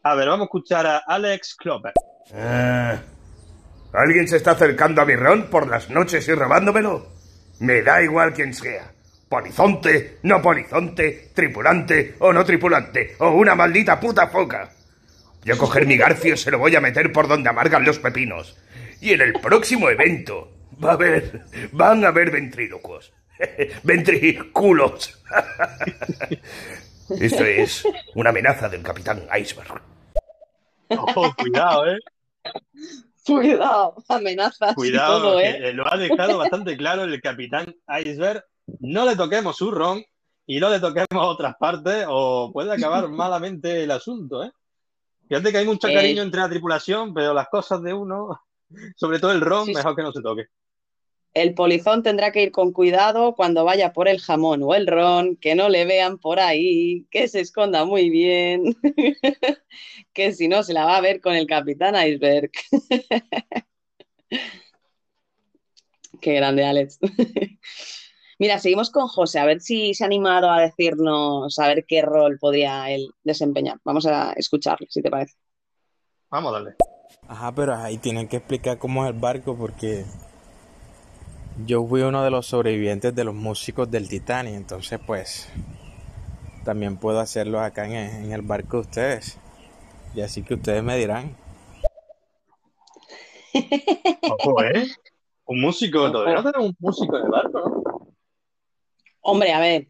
[0.02, 1.92] A ver, vamos a escuchar a Alex Klopper.
[2.34, 3.00] Ah,
[3.92, 7.06] ¿Alguien se está acercando a mi ron por las noches y robándomelo?
[7.60, 8.92] Me da igual quién sea.
[9.28, 14.70] Polizonte, no polizonte, tripulante o no tripulante, o una maldita puta foca.
[15.46, 18.56] Yo a coger mi garfio se lo voy a meter por donde amargan los pepinos.
[19.00, 20.50] Y en el próximo evento
[20.84, 23.12] va a haber, van a haber ventrílocuos.
[23.84, 25.22] Ventriculos.
[27.20, 29.80] Esto es una amenaza del capitán Iceberg.
[30.88, 31.98] Ojo, cuidado, ¿eh?
[33.24, 35.68] Cuidado, amenazas Cuidado, y todo, que, ¿eh?
[35.68, 37.72] eh, lo ha dejado bastante claro el capitán
[38.04, 38.44] Iceberg.
[38.80, 40.02] No le toquemos su ron
[40.44, 44.50] y no le toquemos otras partes o puede acabar malamente el asunto, ¿eh?
[45.28, 48.40] Fíjate que hay mucho Eh, cariño entre la tripulación, pero las cosas de uno,
[48.96, 49.74] sobre todo el ron, sí.
[49.74, 50.44] mejor que no se toque.
[51.34, 55.36] El polizón tendrá que ir con cuidado cuando vaya por el jamón o el ron,
[55.36, 58.74] que no le vean por ahí, que se esconda muy bien,
[60.14, 62.50] que si no se la va a ver con el capitán Iceberg.
[66.22, 66.98] Qué grande, Alex.
[68.38, 72.02] Mira, seguimos con José, a ver si se ha animado a decirnos, a ver qué
[72.02, 73.78] rol podría él desempeñar.
[73.82, 75.34] Vamos a escucharle, si te parece.
[76.30, 76.74] Vamos a darle.
[77.28, 80.04] Ajá, pero ahí tienen que explicar cómo es el barco porque
[81.64, 85.48] yo fui uno de los sobrevivientes de los músicos del Titanic, entonces pues
[86.64, 89.38] también puedo hacerlo acá en el, en el barco de ustedes.
[90.14, 91.34] Y así que ustedes me dirán.
[94.30, 94.86] Ojo, ¿eh?
[95.46, 97.85] Un músico, todavía no tenemos un músico en el barco, ¿no?
[99.28, 99.88] Hombre, a ver,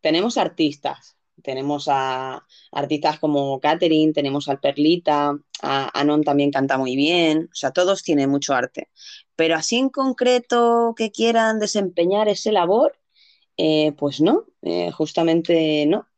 [0.00, 1.16] tenemos artistas.
[1.40, 7.54] Tenemos a artistas como Catherine, tenemos al Perlita, a Anon también canta muy bien, o
[7.54, 8.88] sea, todos tienen mucho arte.
[9.36, 12.98] Pero así en concreto que quieran desempeñar ese labor,
[13.56, 16.08] eh, pues no, eh, justamente no.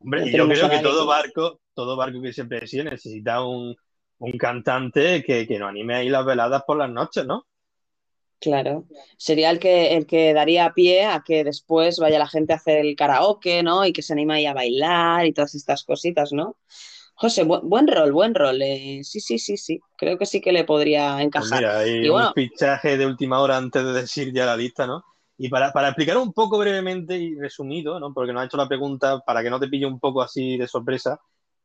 [0.00, 3.76] Hombre, No yo creo que todo barco, todo barco que se precie necesita un,
[4.18, 7.46] un cantante que, que nos anime ahí las veladas por las noches, ¿no?
[8.40, 8.86] Claro,
[9.18, 12.78] sería el que, el que daría pie a que después vaya la gente a hacer
[12.78, 13.84] el karaoke, ¿no?
[13.84, 16.56] Y que se anima ahí a bailar y todas estas cositas, ¿no?
[17.14, 18.62] José, bu- buen rol, buen rol.
[18.62, 19.80] eh, sí, sí, sí, sí.
[19.96, 21.50] Creo que sí que le podría Pues encajar.
[21.50, 24.86] mira, hay Y bueno, un fichaje de última hora antes de decir ya la lista,
[24.86, 25.04] ¿no?
[25.38, 28.12] Y para, para explicar un poco brevemente y resumido, ¿no?
[28.12, 30.68] Porque nos ha hecho la pregunta para que no te pille un poco así de
[30.68, 31.18] sorpresa,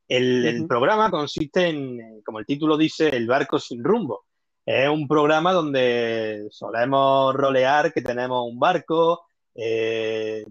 [0.07, 4.25] el, el programa consiste en, como el título dice, el barco sin rumbo.
[4.65, 10.43] Es un programa donde solemos rolear que tenemos un barco, eh,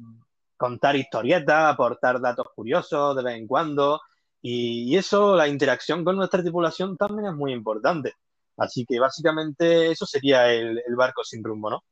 [0.57, 4.01] contar historietas, aportar datos curiosos de vez en cuando,
[4.41, 8.13] y, eso, la interacción con nuestra tripulación también es muy importante.
[8.57, 11.85] Así que básicamente eso sería el, barco sin rumbo, ¿no?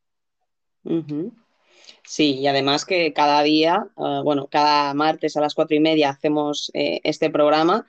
[2.04, 6.10] Sí, y además que cada día, eh, bueno, cada martes a las cuatro y media
[6.10, 7.86] hacemos eh, este programa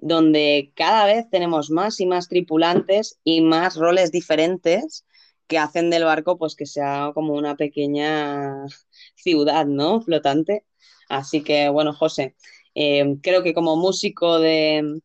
[0.00, 5.04] donde cada vez tenemos más y más tripulantes y más roles diferentes
[5.46, 8.64] que hacen del barco pues que sea como una pequeña
[9.16, 10.00] ciudad, ¿no?
[10.02, 10.64] Flotante.
[11.08, 12.36] Así que bueno, José,
[12.74, 15.00] eh, creo que como músico de,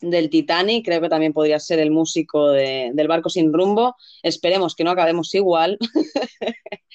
[0.00, 3.96] del Titanic, creo que también podría ser el músico de- del barco sin rumbo.
[4.22, 5.76] Esperemos que no acabemos igual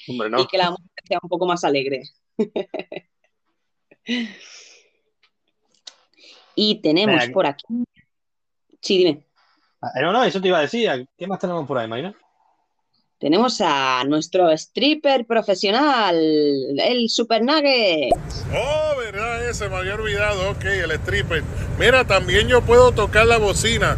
[0.07, 0.47] Hombre, y no.
[0.47, 2.03] que la música sea un poco más alegre.
[6.55, 7.83] Y tenemos por aquí.
[8.81, 9.25] Sí, dime.
[9.81, 11.07] ah, no, no, eso te iba a decir.
[11.17, 12.15] ¿Qué más tenemos por ahí, Marina?
[13.17, 18.11] Tenemos a nuestro stripper profesional, el Super Nugget.
[18.53, 20.51] Oh, verdad, ese me había olvidado.
[20.51, 21.43] Ok, el stripper.
[21.79, 23.97] Mira, también yo puedo tocar la bocina.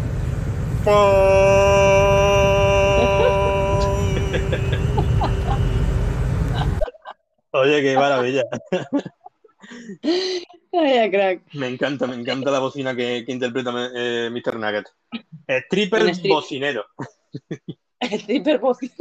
[7.52, 8.44] Oye, qué maravilla.
[10.80, 11.42] Ay, crack.
[11.54, 14.58] Me encanta, me encanta la bocina que, que interpreta eh, Mr.
[14.58, 14.86] Nugget.
[15.66, 16.86] Stripper strip- bocinero.
[18.02, 18.98] Stripper bocinero.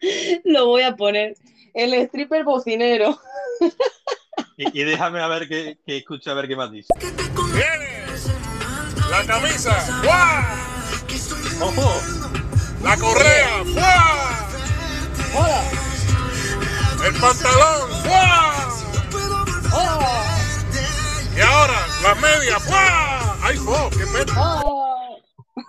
[0.44, 1.36] Lo voy a poner.
[1.74, 3.18] El stripper bocinero.
[4.56, 6.88] Y, y déjame a ver qué, qué escucha, a ver qué más dice.
[7.00, 8.04] ¡Viene!
[9.10, 9.72] La camisa.
[10.02, 10.44] ¡Fua!
[11.60, 11.92] ¡Ojo!
[12.82, 13.64] La correa.
[13.64, 14.48] ¡Fua!
[15.34, 15.62] ¡Hola!
[17.06, 17.90] El pantalón.
[18.04, 18.53] ¡Fua!
[22.04, 22.62] Ahora, las medias.
[22.62, 23.38] ¡Fua!
[23.42, 23.90] ¡Ay, fo!
[23.90, 24.34] ¡Qué pena!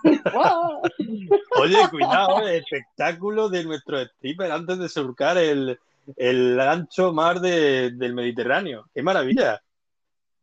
[1.60, 5.78] Oye, cuidado, el espectáculo de nuestro stripper antes de surcar el,
[6.16, 8.88] el ancho mar de- del Mediterráneo.
[8.94, 9.62] ¡Qué maravilla!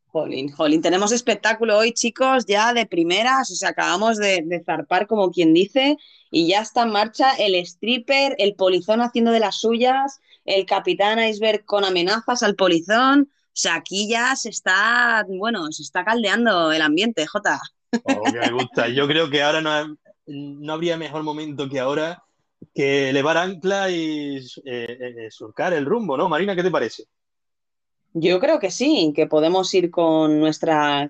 [0.08, 5.08] Jolín, jolín, tenemos espectáculo hoy, chicos, ya de primeras, o sea, acabamos de, de zarpar,
[5.08, 5.98] como quien dice,
[6.30, 11.18] y ya está en marcha el stripper, el polizón haciendo de las suyas, el capitán
[11.20, 16.72] iceberg con amenazas al polizón, o sea, aquí ya se está, bueno, se está caldeando
[16.72, 17.60] el ambiente, Jota.
[18.04, 18.88] Oh, que me gusta.
[18.90, 22.24] Yo creo que ahora no, no habría mejor momento que ahora
[22.74, 26.28] que elevar ancla y eh, eh, surcar el rumbo, ¿no?
[26.30, 27.04] Marina, ¿qué te parece?
[28.14, 31.10] Yo creo que sí, que podemos ir con nuestra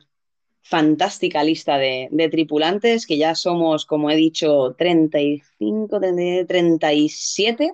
[0.64, 6.00] fantástica lista de, de tripulantes, que ya somos, como he dicho, 35,
[6.48, 7.74] 37,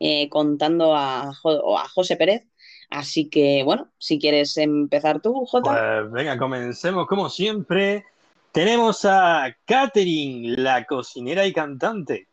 [0.00, 2.46] eh, contando a, Jo- a José Pérez.
[2.90, 5.70] Así que, bueno, si quieres empezar tú, Jota.
[5.70, 8.04] Pues venga, comencemos como siempre.
[8.52, 12.28] Tenemos a Katherine, la cocinera y cantante.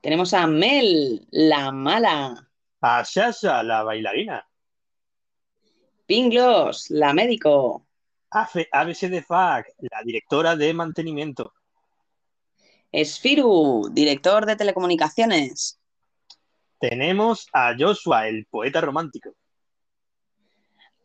[0.00, 2.50] Tenemos a Mel, la mala.
[2.80, 4.46] A Shasha, la bailarina.
[6.06, 7.86] Pinglos, la médico.
[8.30, 11.54] A ABC de FAC, la directora de mantenimiento.
[12.92, 15.80] Esfiru, director de telecomunicaciones.
[16.80, 19.34] Tenemos a Joshua, el poeta romántico.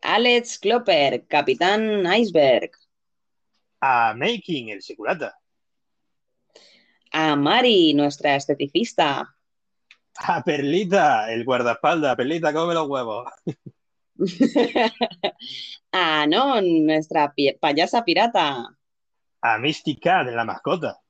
[0.02, 2.70] Alex Klopper, capitán iceberg.
[3.80, 5.34] A Making, el securata.
[7.12, 9.34] A Mari, nuestra esteticista.
[10.18, 12.16] A Perlita, el guardaespaldas.
[12.16, 13.30] Perlita, come los huevos.
[15.92, 18.66] a Non, nuestra pi- payasa pirata.
[19.42, 21.00] A Misty Cat, la mascota.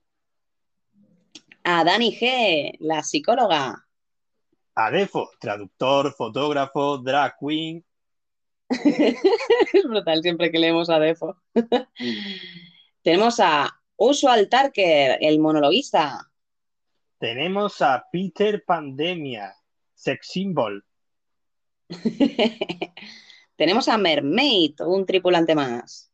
[1.63, 3.85] A Dani G, la psicóloga.
[4.83, 7.85] A Defo, traductor, fotógrafo, drag queen.
[8.67, 11.37] es brutal siempre que leemos a Defo.
[13.03, 16.31] Tenemos a Usual Tarker, el monologuista.
[17.19, 19.53] Tenemos a Peter Pandemia,
[19.93, 20.83] sex symbol.
[23.55, 26.11] Tenemos a Mermaid, un tripulante más.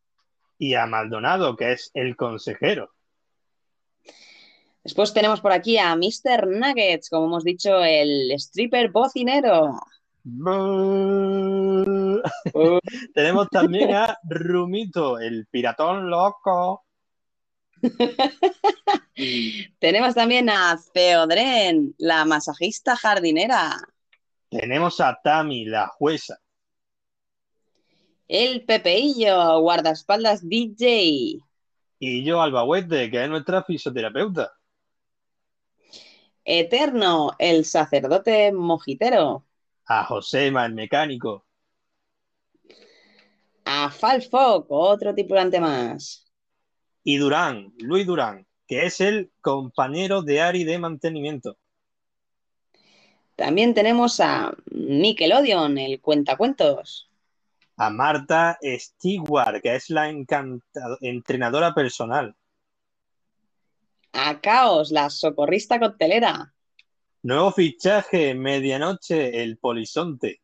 [0.57, 2.96] Y a Maldonado, que es el consejero.
[4.87, 6.47] Después tenemos por aquí a Mr.
[6.47, 9.81] Nuggets, como hemos dicho, el stripper bocinero.
[13.13, 16.85] Tenemos también a Rumito, el piratón loco.
[19.79, 23.75] Tenemos también a Theodren, la masajista jardinera.
[24.49, 26.39] Tenemos a Tami, la jueza.
[28.29, 31.41] El Pepeillo, guardaespaldas DJ.
[31.99, 34.53] Y yo, Albahuete, que es nuestra fisioterapeuta.
[36.49, 39.43] Eterno, el sacerdote mojitero.
[39.85, 41.45] A Josema, el mecánico.
[43.65, 46.25] A Falfok, otro tripulante más.
[47.03, 51.57] Y Durán, Luis Durán, que es el compañero de Ari de mantenimiento.
[53.35, 57.09] También tenemos a Nickelodeon, el cuentacuentos.
[57.75, 60.09] A Marta Stewart, que es la
[61.01, 62.37] entrenadora personal.
[64.19, 66.51] A Caos, la socorrista coctelera.
[67.21, 70.41] Nuevo fichaje, medianoche, el polizonte.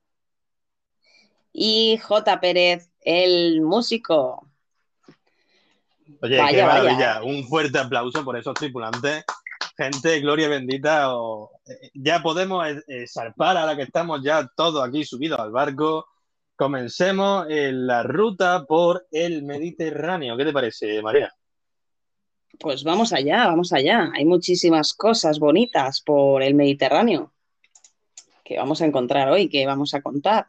[1.51, 2.39] Y J.
[2.39, 4.47] Pérez, el músico.
[6.21, 6.65] Oye, Vaya, qué vaya.
[6.83, 7.23] maravilla.
[7.23, 9.23] Un fuerte aplauso por esos tripulantes.
[9.75, 11.15] Gente, gloria bendita.
[11.17, 15.51] o- eh, Ya podemos eh, eh, zarpar ahora que estamos ya todos aquí subidos al
[15.51, 16.05] barco.
[16.55, 20.37] Comencemos en la ruta por el Mediterráneo.
[20.37, 21.33] ¿Qué te parece, María?
[22.59, 24.11] Pues vamos allá, vamos allá.
[24.13, 27.33] Hay muchísimas cosas bonitas por el Mediterráneo
[28.43, 30.47] que vamos a encontrar hoy, que vamos a contar.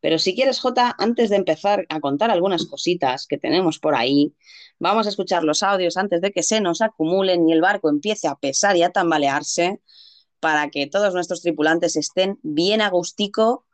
[0.00, 4.34] Pero si quieres, Jota, antes de empezar a contar algunas cositas que tenemos por ahí,
[4.78, 8.28] vamos a escuchar los audios antes de que se nos acumulen y el barco empiece
[8.28, 9.80] a pesar y a tambalearse
[10.40, 13.64] para que todos nuestros tripulantes estén bien agustico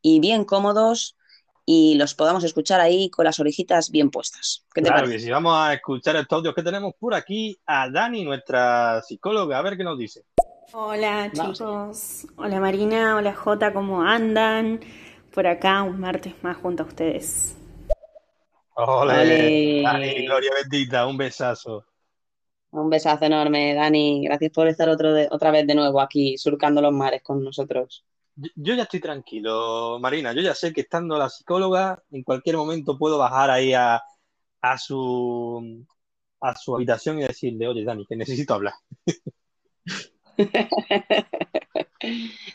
[0.00, 1.16] y bien cómodos
[1.66, 4.64] y los podamos escuchar ahí con las orejitas bien puestas.
[4.74, 5.18] ¿Qué te Claro parece?
[5.18, 9.58] que sí, vamos a escuchar estos audios que tenemos por aquí a Dani, nuestra psicóloga,
[9.58, 10.24] a ver qué nos dice.
[10.72, 14.80] Hola Vamos chicos, hola Marina, hola Jota, ¿cómo andan?
[15.34, 17.56] Por acá un martes más junto a ustedes.
[18.76, 19.82] Ole.
[19.82, 21.84] Dani, Gloria bendita, un besazo.
[22.70, 24.24] Un besazo enorme, Dani.
[24.24, 28.04] Gracias por estar otro de- otra vez de nuevo aquí surcando los mares con nosotros.
[28.56, 30.32] Yo, ya estoy tranquilo, Marina.
[30.32, 34.00] Yo ya sé que estando la psicóloga, en cualquier momento puedo bajar ahí a,
[34.62, 35.86] a su
[36.40, 38.74] a su habitación y decirle, oye, Dani, que necesito hablar.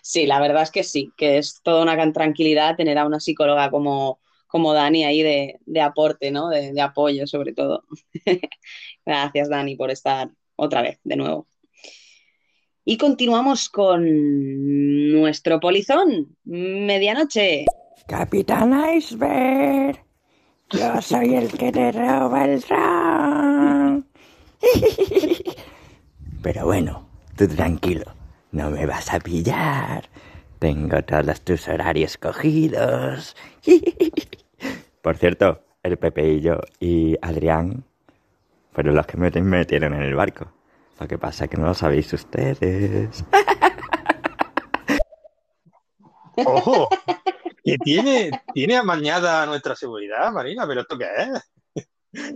[0.02, 3.70] Sí, la verdad es que sí, que es toda una tranquilidad tener a una psicóloga
[3.72, 6.50] como, como Dani ahí de, de aporte, ¿no?
[6.50, 7.84] De, de apoyo, sobre todo.
[9.06, 11.48] Gracias, Dani, por estar otra vez de nuevo.
[12.88, 14.04] Y continuamos con
[15.12, 17.66] nuestro polizón, medianoche.
[18.08, 20.06] Capitán Iceberg,
[20.70, 24.08] yo soy el que te roba el ron.
[26.44, 28.06] Pero bueno, tú tranquilo,
[28.52, 30.08] no me vas a pillar.
[30.60, 33.36] Tengo todos tus horarios cogidos.
[35.02, 37.84] Por cierto, el Pepe y yo y Adrián
[38.74, 40.55] fueron los que me metieron en el barco.
[41.00, 43.24] Lo que pasa es que no lo sabéis ustedes.
[46.38, 46.90] ¡Ojo!
[47.64, 51.52] Que tiene, tiene amañada nuestra seguridad, Marina, pero ¿esto qué es?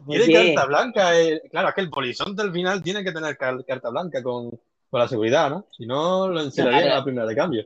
[0.07, 1.19] Tiene carta blanca.
[1.19, 4.49] eh, Claro, es que el polizonte al final tiene que tener car- carta blanca con,
[4.89, 5.65] con la seguridad, ¿no?
[5.77, 6.95] Si no, lo encerrarían Claro.
[6.95, 7.63] a la primera de cambio.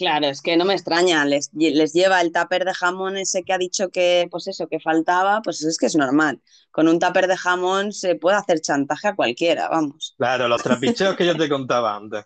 [0.00, 3.52] Claro, es que no me extraña, les, les lleva el tupper de jamón ese que
[3.52, 6.40] ha dicho que, pues eso, que faltaba, pues es que es normal.
[6.72, 10.16] Con un tupper de jamón se puede hacer chantaje a cualquiera, vamos.
[10.16, 12.24] Claro, los trapicheos que yo te contaba antes.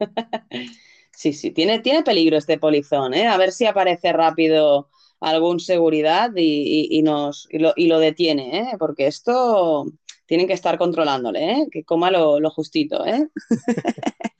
[1.14, 3.28] Sí, sí, tiene, tiene peligro este polizón, ¿eh?
[3.28, 4.88] A ver si aparece rápido
[5.20, 6.42] algún seguridad y,
[6.90, 8.76] y- y nos, y lo, y lo detiene, ¿eh?
[8.78, 9.86] Porque esto
[10.26, 11.66] tienen que estar controlándole, ¿eh?
[11.70, 13.28] Que coma lo, lo justito, ¿eh?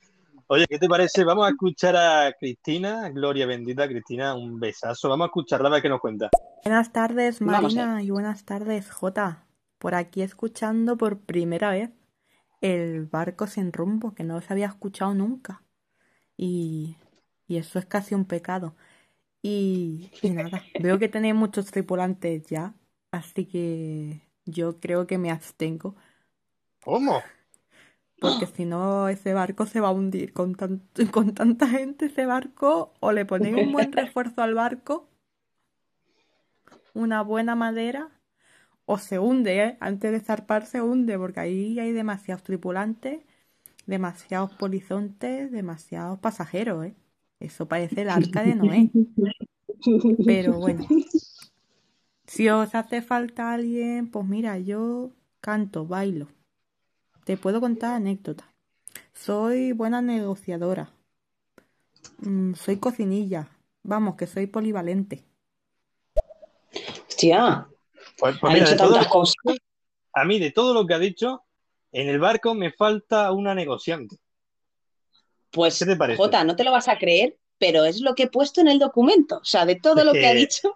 [0.53, 1.23] Oye, ¿qué te parece?
[1.23, 5.09] Vamos a escuchar a Cristina, Gloria bendita, Cristina, un besazo.
[5.09, 6.29] Vamos a escucharla a ver qué nos cuenta.
[6.63, 9.47] Buenas tardes, Marina, y buenas tardes, Jota.
[9.79, 11.89] Por aquí escuchando por primera vez
[12.61, 15.63] el barco sin rumbo, que no se había escuchado nunca.
[16.37, 16.97] Y,
[17.47, 18.75] y eso es casi un pecado.
[19.41, 22.75] Y, y nada, veo que tenéis muchos tripulantes ya,
[23.09, 25.95] así que yo creo que me abstengo,
[26.83, 27.23] ¿Cómo?
[28.23, 30.33] Porque si no ese barco se va a hundir.
[30.33, 35.09] Con, tan- con tanta gente ese barco, o le ponéis un buen refuerzo al barco,
[36.93, 38.09] una buena madera,
[38.85, 39.77] o se hunde, ¿eh?
[39.81, 43.21] Antes de zarpar se hunde, porque ahí hay demasiados tripulantes,
[43.87, 46.95] demasiados polizontes, demasiados pasajeros, ¿eh?
[47.39, 48.91] Eso parece el arca de Noé.
[50.25, 50.87] Pero bueno,
[52.27, 56.27] si os hace falta alguien, pues mira, yo canto, bailo.
[57.25, 58.47] Te puedo contar anécdotas.
[59.13, 60.91] Soy buena negociadora.
[62.19, 63.47] Mm, soy cocinilla.
[63.83, 65.23] Vamos, que soy polivalente.
[67.07, 67.67] Hostia,
[68.17, 69.35] Pues, pues mira, de todo- tantas cosas.
[70.13, 71.43] a mí de todo lo que ha dicho,
[71.91, 74.17] en el barco me falta una negociante.
[75.51, 76.17] Pues, ¿Qué te parece?
[76.17, 78.79] Jota, no te lo vas a creer, pero es lo que he puesto en el
[78.79, 79.37] documento.
[79.37, 80.75] O sea, de todo lo que ha dicho,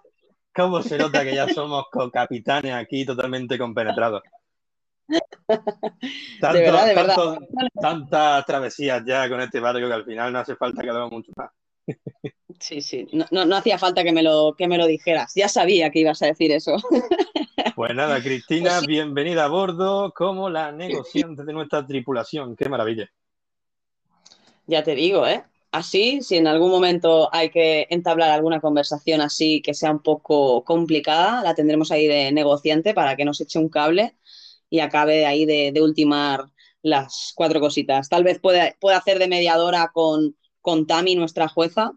[0.54, 4.22] ¿Cómo se nota que ya somos co-capitanes aquí totalmente compenetrados?
[6.40, 7.38] Tanto- de verdad, de verdad.
[7.80, 11.32] tantas travesías ya con este barco que al final no hace falta que hagamos mucho
[11.36, 11.50] más.
[12.60, 15.32] Sí, sí, no, no, no hacía falta que me, lo, que me lo dijeras.
[15.34, 16.76] Ya sabía que ibas a decir eso.
[17.74, 18.86] Pues nada, Cristina, Pues sí.
[18.88, 22.56] bienvenida a bordo como la negociante de nuestra tripulación.
[22.56, 23.08] Qué maravilla.
[24.66, 25.44] Ya te digo, ¿eh?
[25.70, 30.64] Así, si en algún momento hay que entablar alguna conversación así que sea un poco
[30.64, 34.14] complicada, la tendremos ahí de negociante para que nos eche un cable
[34.70, 36.44] y acabe ahí de, de ultimar
[36.82, 38.08] las cuatro cositas.
[38.08, 41.92] Tal vez pueda, pueda hacer de mediadora con, con Tami, nuestra jueza,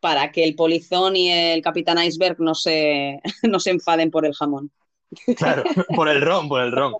[0.00, 4.34] para que el polizón y el capitán Iceberg no se, no se enfaden por el
[4.34, 4.70] jamón.
[5.34, 5.62] Claro,
[5.94, 6.98] por el ron, por el ron.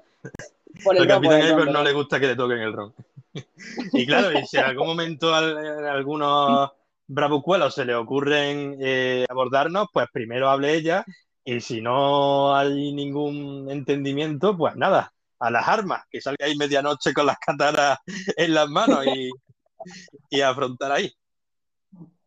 [0.83, 2.95] Por el ron, capitán el Iceberg no le gusta que le toquen el ron.
[3.95, 6.71] Y claro, y si en algún momento al- algunos
[7.07, 11.05] bravucuelos se le ocurren eh, abordarnos, pues primero hable ella
[11.45, 15.12] y si no hay ningún entendimiento, pues nada,
[15.43, 17.99] a las armas, que salga ahí medianoche con las katanas
[18.37, 19.31] en las manos y,
[20.31, 21.13] y afrontar ahí.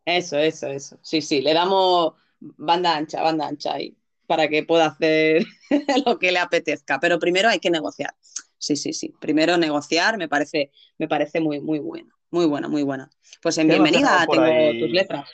[0.06, 1.00] Eso, eso, eso.
[1.02, 3.98] Sí, sí, le damos banda ancha, banda ancha ahí,
[4.28, 5.46] para que pueda hacer
[6.06, 7.00] lo que le apetezca.
[7.00, 8.14] Pero primero hay que negociar.
[8.58, 9.14] Sí, sí, sí.
[9.20, 12.14] Primero negociar me parece, me parece muy, muy buena.
[12.32, 13.10] Muy buena, muy buena.
[13.42, 14.80] Pues en ¿Qué más bienvenida tengo ahí?
[14.80, 15.30] tus letras.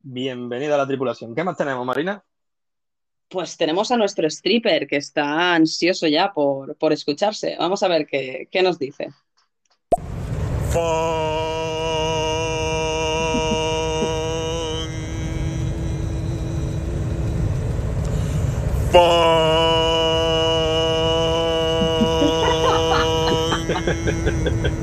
[0.00, 1.34] Bienvenida a la tripulación.
[1.34, 2.22] ¿Qué más tenemos, Marina?
[3.32, 7.56] Pues tenemos a nuestro stripper que está ansioso ya por, por escucharse.
[7.58, 9.08] Vamos a ver qué, qué nos dice.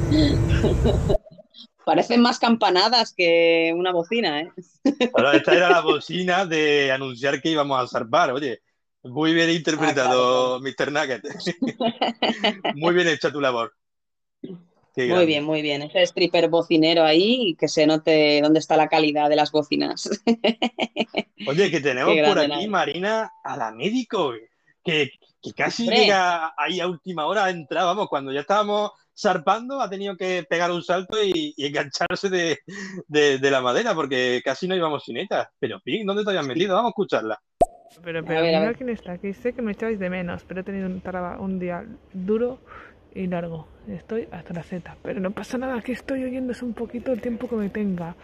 [1.89, 4.51] Parecen más campanadas que una bocina, ¿eh?
[5.15, 8.31] Ahora, esta era la bocina de anunciar que íbamos a zarpar.
[8.31, 8.61] Oye,
[9.01, 10.91] muy bien interpretado, Mr.
[10.91, 11.23] Nugget.
[12.75, 13.73] muy bien hecha tu labor.
[14.43, 14.51] Qué
[14.97, 15.25] Muy grande.
[15.25, 15.81] bien, muy bien.
[15.81, 20.07] Ese stripper bocinero ahí, que se note dónde está la calidad de las bocinas.
[21.47, 22.67] Oye, que tenemos Qué por aquí.
[22.67, 24.33] Marina, a la médico,
[24.83, 25.09] que,
[25.41, 27.51] que casi llega ahí a última hora.
[27.71, 32.59] Vamos, cuando ya estábamos zarpando, ha tenido que pegar un salto y, y engancharse de,
[33.07, 35.49] de- de la madera, porque casi no íbamos sin ella.
[35.59, 36.75] Pero, Pink, ¿dónde te habías metido?
[36.75, 37.39] Vamos a escucharla.
[38.03, 38.77] Pero, pero A ver, a mira ver.
[38.77, 39.33] quién está aquí.
[39.33, 42.59] Sé que me echáis de menos, pero he tenido un, traba- un día duro
[43.13, 43.67] y largo.
[43.87, 47.49] Estoy hasta la Z, pero no pasa nada, que estoy oyéndose un poquito el tiempo
[47.49, 48.15] que me tenga.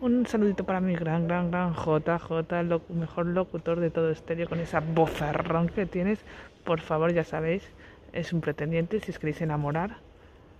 [0.00, 4.60] Un saludito para mi gran, gran, gran JJ, el mejor locutor de todo estéreo, con
[4.60, 6.20] esa vozarrón que tienes.
[6.64, 7.64] Por favor, ya sabéis,
[8.12, 9.00] es un pretendiente.
[9.00, 9.96] Si os queréis enamorar,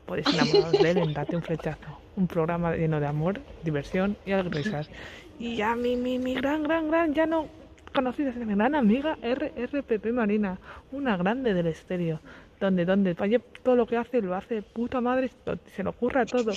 [0.08, 2.00] podéis enamoraros de él en Date un Flechazo.
[2.16, 4.90] Un programa lleno de amor, diversión y risas.
[5.38, 7.46] Y a mi, mi, mi gran, gran, gran, ya no
[7.94, 10.58] conocida, mi gran amiga RRPP Marina,
[10.90, 12.20] una grande del estéreo.
[12.58, 15.30] Donde, donde, vaya, todo lo que hace lo hace puta madre,
[15.66, 16.50] se le ocurra todo.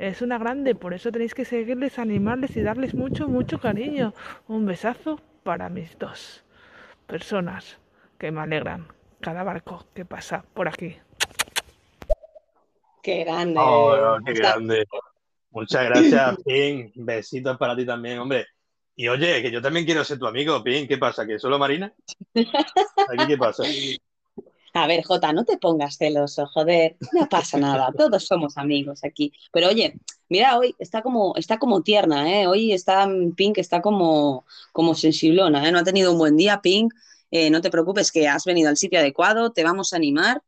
[0.00, 4.14] Es una grande, por eso tenéis que seguirles, animarles y darles mucho, mucho cariño.
[4.48, 6.42] Un besazo para mis dos
[7.06, 7.78] personas
[8.18, 8.88] que me alegran
[9.20, 10.96] cada barco que pasa por aquí.
[13.04, 13.60] Qué grande.
[13.62, 14.86] Oh, qué Está- grande.
[15.50, 16.92] Muchas gracias, Pink.
[16.94, 18.46] Besitos para ti también, hombre.
[18.96, 20.88] Y oye, que yo también quiero ser tu amigo, Pink.
[20.88, 21.26] ¿Qué pasa?
[21.26, 21.92] ¿Que solo Marina?
[22.34, 23.62] ¿Aquí qué pasa?
[24.72, 29.32] A ver, Jota, no te pongas celoso, joder, no pasa nada, todos somos amigos aquí.
[29.52, 29.94] Pero oye,
[30.28, 32.46] mira, hoy está como, está como tierna, ¿eh?
[32.48, 35.70] Hoy está Pink, está como, como sensiblona, ¿eh?
[35.70, 36.92] No ha tenido un buen día, Pink.
[37.30, 40.42] Eh, no te preocupes que has venido al sitio adecuado, te vamos a animar.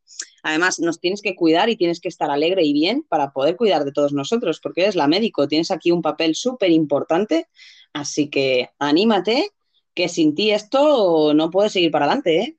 [0.46, 3.84] Además, nos tienes que cuidar y tienes que estar alegre y bien para poder cuidar
[3.84, 7.48] de todos nosotros, porque eres la médico, tienes aquí un papel súper importante,
[7.92, 9.50] así que anímate,
[9.92, 12.56] que sin ti esto no puede seguir para adelante, ¿eh?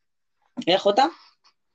[0.65, 1.11] ¿Eh, Jota?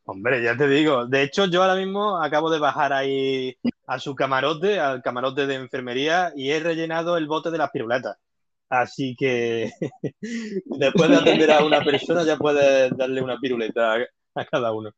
[0.05, 1.07] Hombre, ya te digo.
[1.07, 3.57] De hecho, yo ahora mismo acabo de bajar ahí
[3.87, 8.19] a su camarote, al camarote de enfermería, y he rellenado el bote de las piruletas.
[8.69, 9.71] Así que
[10.67, 13.95] después de atender a una persona ya puedes darle una piruleta
[14.35, 14.91] a, cada uno.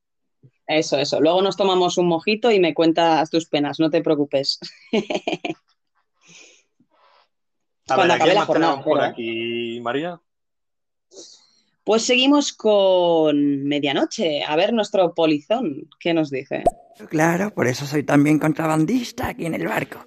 [0.66, 1.20] Eso, eso.
[1.20, 4.59] Luego nos tomamos un mojito y me cuentas tus penas, no te preocupes.
[7.86, 10.18] A Cuando ver, ¿a acabe la jornada, por pero, aquí, María?
[11.84, 14.42] Pues seguimos con medianoche.
[14.42, 16.64] A ver nuestro polizón, ¿qué nos dice?
[17.11, 20.07] Claro, por eso soy también contrabandista aquí en el barco.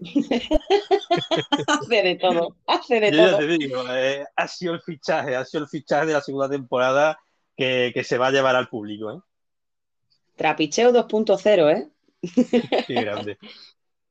[1.66, 3.38] hace de todo, hace de Yo ya todo.
[3.38, 7.18] te digo, eh, ha sido el fichaje, ha sido el fichaje de la segunda temporada
[7.56, 9.20] que, que se va a llevar al público, ¿eh?
[10.38, 11.88] Trapicheo 2.0, ¿eh?
[12.86, 13.36] Qué grande.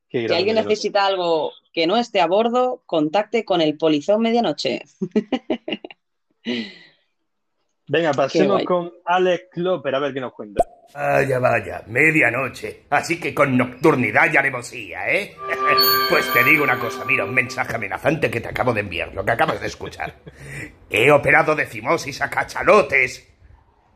[0.09, 4.83] Qué Si alguien necesita algo que no esté a bordo, contacte con el polizón medianoche.
[7.89, 10.65] Venga, pasemos con Alex Klopper a ver qué nos cuenta.
[10.93, 12.83] Vaya, vaya, medianoche.
[12.89, 15.35] Así que con nocturnidad y alevosía, ¿eh?
[16.09, 19.25] Pues te digo una cosa, mira, un mensaje amenazante que te acabo de enviar, lo
[19.25, 20.15] que acabas de escuchar.
[20.89, 23.36] He operado de fimosis a cachalotes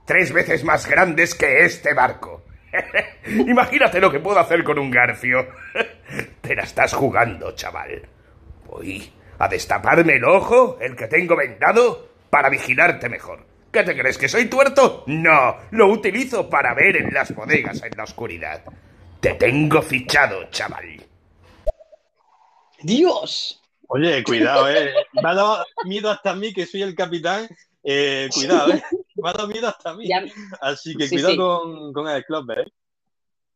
[0.06, 2.44] tres veces más grandes que este barco.
[3.28, 5.48] Imagínate lo que puedo hacer con un garfio.
[6.42, 8.08] Te la estás jugando, chaval.
[8.68, 13.46] Voy a destaparme el ojo, el que tengo vendado, para vigilarte mejor.
[13.72, 15.04] ¿Qué te crees que soy tuerto?
[15.08, 18.64] No, lo utilizo para ver en las bodegas en la oscuridad.
[19.22, 21.06] Te tengo fichado, chaval.
[22.82, 23.62] ¡Dios!
[23.88, 24.94] Oye, cuidado, eh.
[25.14, 27.48] Me ha dado miedo hasta a mí, que soy el capitán.
[27.84, 28.84] Eh, cuidado, eh.
[29.22, 30.08] Me ha dado miedo hasta a mí.
[30.08, 30.24] Ya-
[30.62, 31.38] Así que Sí, cuidado sí.
[31.38, 32.72] con, con Alex Klopper, eh.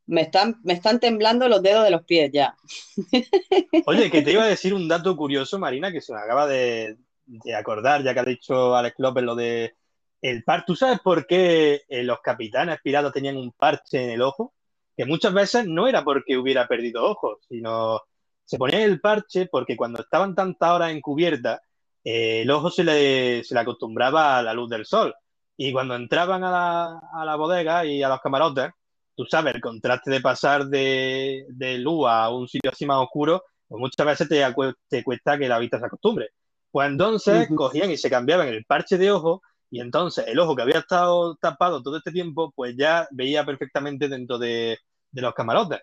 [0.07, 2.55] Me están, me están temblando los dedos de los pies ya.
[3.87, 6.97] Oye, que te iba a decir un dato curioso, Marina, que se me acaba de,
[7.25, 9.75] de acordar, ya que ha dicho Alex Klopper lo de
[10.21, 10.63] el par.
[10.65, 14.53] ¿Tú sabes por qué eh, los capitanes piratas tenían un parche en el ojo?
[14.95, 18.01] Que muchas veces no era porque hubiera perdido ojos, sino
[18.43, 21.61] se ponían el parche porque cuando estaban tantas horas en cubierta,
[22.03, 25.13] eh, el ojo se le, se le acostumbraba a la luz del sol.
[25.57, 28.71] Y cuando entraban a la, a la bodega y a los camarotes,
[29.15, 33.43] tú sabes, el contraste de pasar de, de luz a un sitio así más oscuro,
[33.67, 34.43] pues muchas veces te,
[34.89, 36.29] te cuesta que la vista se acostumbre.
[36.71, 39.41] Pues entonces cogían y se cambiaban el parche de ojo
[39.71, 44.09] y entonces el ojo que había estado tapado todo este tiempo, pues ya veía perfectamente
[44.09, 44.77] dentro de,
[45.11, 45.79] de los camarotes.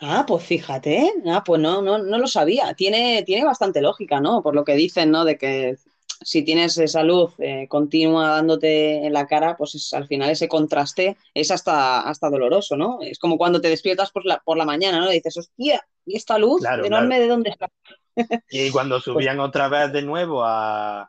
[0.00, 2.74] Ah, pues fíjate, ah, pues no, no, no lo sabía.
[2.74, 4.42] Tiene, tiene bastante lógica, ¿no?
[4.42, 5.24] Por lo que dicen, ¿no?
[5.24, 5.78] De que
[6.22, 10.48] si tienes esa luz eh, continua dándote en la cara, pues es- al final ese
[10.48, 12.98] contraste es hasta, hasta doloroso, ¿no?
[13.02, 15.10] Es como cuando te despiertas por la, por la mañana, ¿no?
[15.10, 17.22] Y dices, hostia, ¿y esta luz Claro, enorme claro.
[17.22, 17.68] de dónde está?
[18.48, 21.02] Y cuando subían otra vez de nuevo a,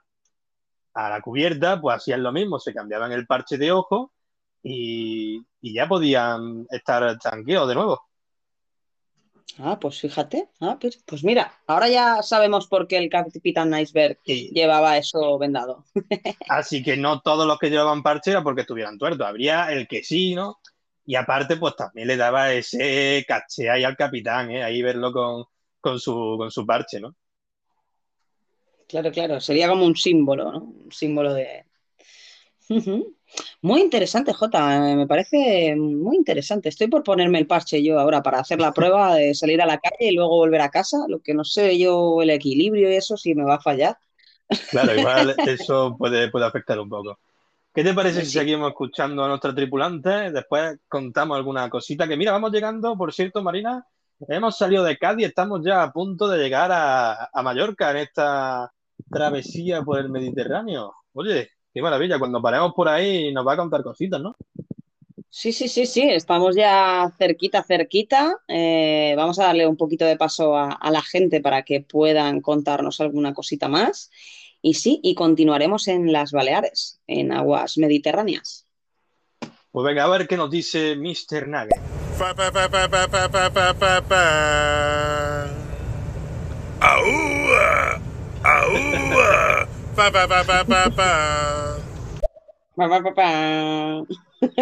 [0.94, 4.14] a la cubierta, pues hacían lo mismo, se cambiaban el parche de ojo
[4.64, 8.07] y, y ya podían estar tranquilos de nuevo.
[9.60, 10.50] Ah, pues fíjate.
[10.60, 15.86] Ah, pues, pues mira, ahora ya sabemos por qué el Capitán Iceberg llevaba eso vendado.
[16.50, 20.04] Así que no todos los que llevaban parche era porque estuvieran tuertos, habría el que
[20.04, 20.60] sí, ¿no?
[21.06, 24.64] Y aparte, pues también le daba ese caché ahí al capitán, ¿eh?
[24.64, 25.46] Ahí verlo con,
[25.80, 27.16] con su, con su parche, ¿no?
[28.88, 30.60] Claro, claro, sería como un símbolo, ¿no?
[30.60, 31.66] Un símbolo de...
[33.62, 36.70] Muy interesante, Jota, eh, me parece muy interesante.
[36.70, 39.78] Estoy por ponerme el parche yo ahora para hacer la prueba de salir a la
[39.80, 40.98] calle y luego volver a casa.
[41.08, 43.98] Lo que no sé yo, el equilibrio y eso, si me va a fallar.
[44.70, 47.20] Claro, igual eso puede, puede afectar un poco.
[47.74, 50.32] ¿Qué te parece si seguimos escuchando a nuestra tripulante?
[50.32, 52.08] Después contamos alguna cosita.
[52.08, 53.86] Que mira, vamos llegando, por cierto, Marina,
[54.28, 58.72] hemos salido de Cádiz, estamos ya a punto de llegar a, a Mallorca en esta
[59.12, 60.94] travesía por el Mediterráneo.
[61.14, 64.36] Oye, Qué maravilla, cuando paremos por ahí nos va a contar cositas, ¿no?
[65.30, 68.36] Sí, sí, sí, sí, estamos ya cerquita, cerquita.
[68.48, 72.42] Eh, vamos a darle un poquito de paso a, a, la gente para que puedan
[72.42, 74.10] contarnos alguna cosita más.
[74.60, 78.66] Y sí, y continuaremos en las Baleares, en aguas mediterráneas.
[79.70, 81.48] Pues venga, a ver qué nos dice Mr.
[81.48, 81.80] Nugget.
[86.80, 88.02] ¡Aúa!
[88.42, 89.57] ¡Aúa!
[89.98, 91.10] Pa, pa, pa, pa, pa, pa.
[92.76, 93.30] Pa, pa, pa, pa.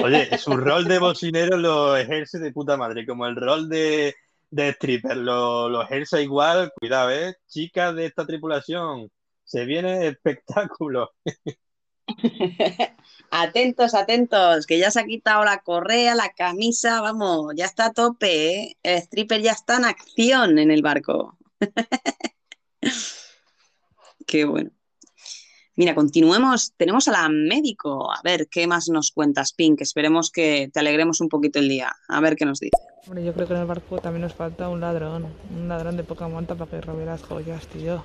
[0.01, 4.15] Oye, su rol de bocinero lo ejerce de puta madre, como el rol de,
[4.49, 6.71] de stripper, lo, lo ejerce igual.
[6.79, 7.35] Cuidado, ¿eh?
[7.49, 9.11] Chicas de esta tripulación,
[9.43, 11.11] se viene espectáculo.
[13.29, 17.93] Atentos, atentos, que ya se ha quitado la correa, la camisa, vamos, ya está a
[17.93, 18.77] tope, ¿eh?
[18.83, 21.37] El stripper ya está en acción en el barco.
[24.25, 24.71] Qué bueno.
[25.77, 26.71] Mira, continuemos.
[26.77, 28.09] Tenemos a la médico.
[28.09, 29.81] A ver, ¿qué más nos cuentas, Pink?
[29.81, 31.93] Esperemos que te alegremos un poquito el día.
[32.07, 32.77] A ver qué nos dice.
[33.05, 35.27] Hombre, yo creo que en el barco también nos falta un ladrón.
[35.53, 38.01] Un ladrón de poca monta para que robe las joyas, tío.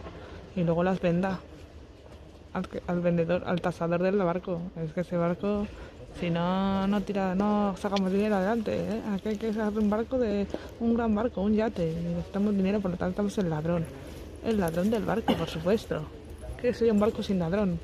[0.57, 1.39] Y luego las venda.
[2.89, 4.61] Al, vendedor, al tasador del barco.
[4.83, 5.69] Es que ese barco,
[6.19, 8.75] si no, no tira, no sacamos dinero adelante.
[8.75, 9.03] ¿eh?
[9.15, 10.49] Aquí hay que hacer un barco de
[10.81, 11.95] un gran barco, un yate.
[12.03, 13.87] Necesitamos dinero, por lo tanto, estamos el ladrón.
[14.45, 16.05] El ladrón del barco, por supuesto.
[16.61, 17.81] Que soy un barco sin ladrón.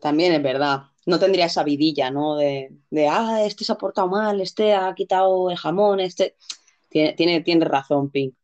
[0.00, 0.82] También es verdad.
[1.06, 2.36] No tendría esa vidilla, ¿no?
[2.36, 6.36] De, de, ah, este se ha portado mal, este ha quitado el jamón, este.
[6.88, 8.34] Tiene, tiene, tiene razón, Pink.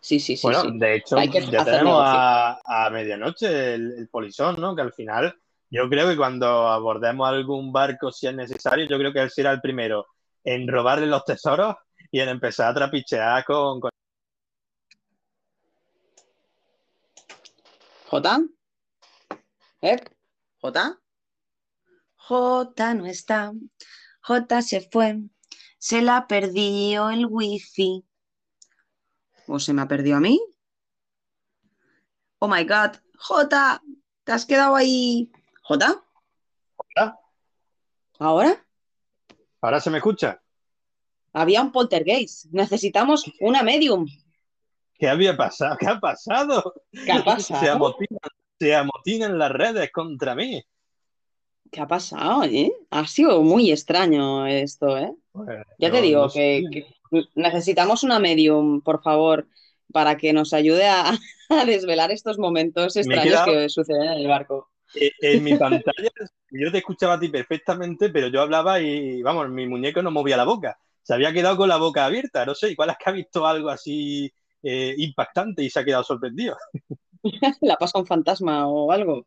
[0.00, 0.78] Sí, sí, sí, Bueno, sí.
[0.78, 2.18] de hecho, Hay que ya hacer tenemos negocio.
[2.18, 4.74] a, a medianoche el, el polizón, ¿no?
[4.76, 5.34] Que al final,
[5.70, 9.50] yo creo que cuando abordemos algún barco, si es necesario, yo creo que él será
[9.52, 10.06] el primero
[10.44, 11.74] en robarle los tesoros
[12.10, 13.90] y en empezar a trapichear con, con-
[18.08, 18.38] ¿Jota?
[19.82, 19.96] ¿Eh?
[20.60, 21.00] ¿Jota?
[22.14, 23.52] Jota no está.
[24.20, 25.22] Jota se fue.
[25.78, 28.04] Se la perdió el wifi.
[29.48, 30.40] ¿O se me ha perdido a mí?
[32.38, 32.96] Oh my god.
[33.18, 33.82] Jota,
[34.22, 35.32] te has quedado ahí.
[35.62, 36.04] ¿Jota?
[36.76, 37.18] ¿Hola?
[38.20, 38.66] ¿Ahora?
[39.60, 40.40] ¿Ahora se me escucha?
[41.32, 42.46] Había un poltergeist.
[42.52, 44.06] Necesitamos una medium.
[44.98, 45.76] ¿Qué había pasado?
[45.78, 46.74] ¿Qué ha pasado?
[47.04, 47.60] ¿Qué ha pasado?
[47.60, 48.20] Se amotinan,
[48.58, 50.62] se amotinan las redes contra mí.
[51.70, 52.72] ¿Qué ha pasado, eh?
[52.90, 55.12] Ha sido muy extraño esto, ¿eh?
[55.32, 56.86] Pues, Ya te digo no que, que
[57.34, 59.48] necesitamos una medium, por favor,
[59.92, 61.10] para que nos ayude a,
[61.50, 64.70] a desvelar estos momentos extraños que suceden en el barco.
[64.94, 66.10] Eh, En mi pantalla,
[66.50, 70.36] yo te escuchaba a ti perfectamente, pero yo hablaba y, vamos, mi muñeco no movía
[70.36, 70.78] la boca.
[71.02, 72.44] Se había quedado con la boca abierta.
[72.46, 74.32] No sé, igual es que ha visto algo así
[74.68, 76.56] eh, impactante y se ha quedado sorprendido.
[77.60, 79.26] La pasa un fantasma o algo.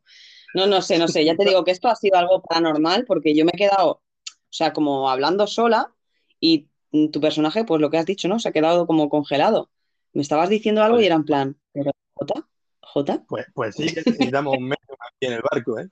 [0.53, 1.23] No, no sé, no sé.
[1.23, 4.01] Ya te digo que esto ha sido algo paranormal porque yo me he quedado, o
[4.49, 5.93] sea, como hablando sola
[6.39, 6.67] y
[7.11, 8.39] tu personaje, pues lo que has dicho, ¿no?
[8.39, 9.69] Se ha quedado como congelado.
[10.11, 12.47] Me estabas diciendo algo y era en plan, ¿pero Jota?
[12.81, 13.23] ¿Jota?
[13.27, 15.87] Pues, pues sí, que necesitamos un medio aquí en el barco, ¿eh?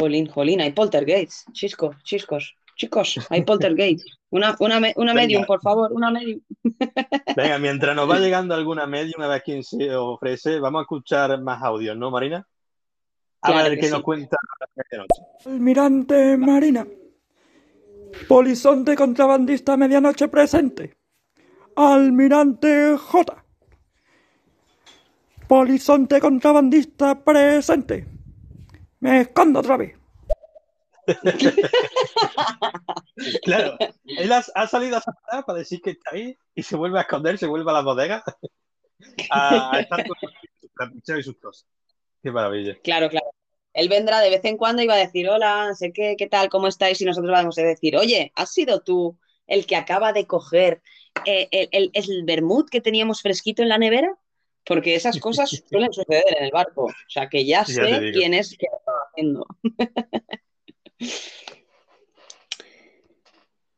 [0.00, 1.50] Jolín, jolín, hay poltergeist.
[1.52, 4.08] Chiscos, chiscos, chicos, hay poltergeist.
[4.30, 6.40] Una, una, una medium, por favor, una medium.
[7.36, 11.40] Venga, mientras nos va llegando alguna media, una vez quien se ofrece, vamos a escuchar
[11.42, 12.46] más audios, ¿no, Marina?
[13.42, 13.92] A Claro ver que qué sí.
[13.92, 14.36] nos cuenta.
[15.44, 16.86] Almirante Marina.
[18.26, 20.96] Polizonte contrabandista medianoche presente.
[21.76, 23.44] Almirante J.
[25.46, 28.06] Polizonte contrabandista presente.
[29.00, 29.99] Me escondo otra vez.
[33.42, 36.98] Claro, él ha, ha salido a saltar para decir que está ahí y se vuelve
[36.98, 38.24] a esconder, se vuelve a la bodega
[39.30, 41.66] a, a estar con y sus cosas.
[42.22, 42.76] Qué maravilla.
[42.82, 43.30] Claro, claro.
[43.72, 46.48] Él vendrá de vez en cuando y va a decir, hola, sé qué, qué tal,
[46.48, 50.26] cómo estáis, y nosotros vamos a decir, oye, ¿has sido tú el que acaba de
[50.26, 50.82] coger
[51.24, 54.16] eh, el, el, el vermut que teníamos fresquito en la nevera?
[54.64, 56.84] Porque esas cosas suelen suceder en el barco.
[56.84, 59.46] O sea, que ya sé quién es que lo está haciendo.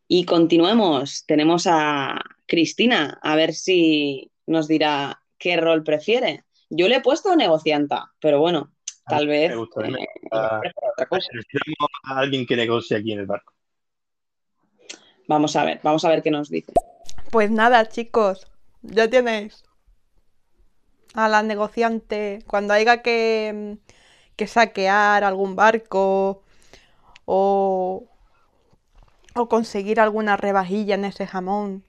[0.08, 1.24] Y continuemos.
[1.26, 6.44] Tenemos a Cristina, a ver si nos dirá qué rol prefiere.
[6.68, 8.72] Yo le he puesto negocianta, pero bueno,
[9.06, 10.60] tal vez Me gustaría eh, a,
[10.92, 11.28] otra cosa.
[11.32, 13.52] necesitamos a alguien que negocie aquí en el barco.
[15.28, 16.72] Vamos a ver, vamos a ver qué nos dice.
[17.30, 18.46] Pues nada, chicos,
[18.82, 19.64] ya tenéis
[21.14, 23.78] a la negociante cuando haya que,
[24.36, 26.42] que saquear algún barco
[27.24, 28.04] o,
[29.34, 31.84] o conseguir alguna rebajilla en ese jamón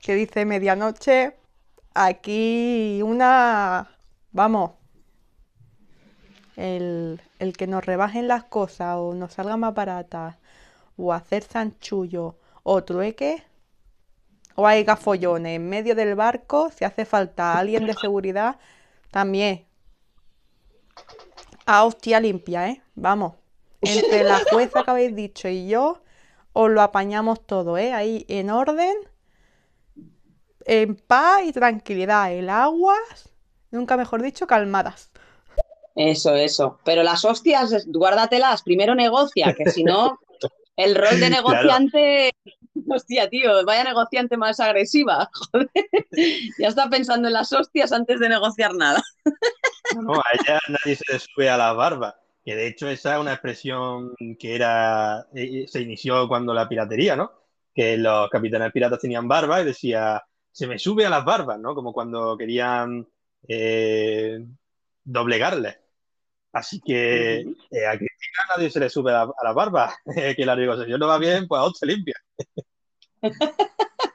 [0.00, 1.36] que dice medianoche.
[1.94, 3.90] Aquí una,
[4.32, 4.72] vamos,
[6.56, 10.36] el, el que nos rebajen las cosas o nos salga más baratas
[10.96, 13.44] o hacer zanchullo o trueque
[14.54, 18.56] o hay gafollones en medio del barco, si hace falta alguien de seguridad,
[19.10, 19.64] también.
[21.66, 22.82] A hostia limpia, ¿eh?
[22.94, 23.39] Vamos.
[23.82, 26.02] Entre la jueza que habéis dicho y yo,
[26.52, 27.92] os lo apañamos todo, ¿eh?
[27.92, 28.96] Ahí en orden,
[30.64, 32.32] en paz y tranquilidad.
[32.32, 32.96] El agua,
[33.70, 35.10] nunca mejor dicho, calmadas.
[35.94, 36.78] Eso, eso.
[36.84, 40.18] Pero las hostias, guárdatelas, primero negocia, que si no,
[40.76, 41.76] el rol de Claro.
[41.76, 42.32] negociante,
[42.88, 45.70] hostia, tío, vaya negociante más agresiva, joder.
[46.58, 49.02] Ya está pensando en las hostias antes de negociar nada.
[49.90, 52.19] No, a ella nadie se le sube a la barba.
[52.44, 57.16] Que de hecho esa es una expresión que era eh, se inició cuando la piratería,
[57.16, 57.32] ¿no?
[57.74, 61.74] Que los capitanes piratas tenían barba y decía, se me sube a las barbas, ¿no?
[61.74, 63.06] Como cuando querían
[63.46, 64.44] eh,
[65.04, 65.78] doblegarle.
[66.52, 69.94] Así que eh, a Cristina nadie se le sube a la, a la barba.
[70.36, 72.14] que la negociación no va bien, pues a otro limpia.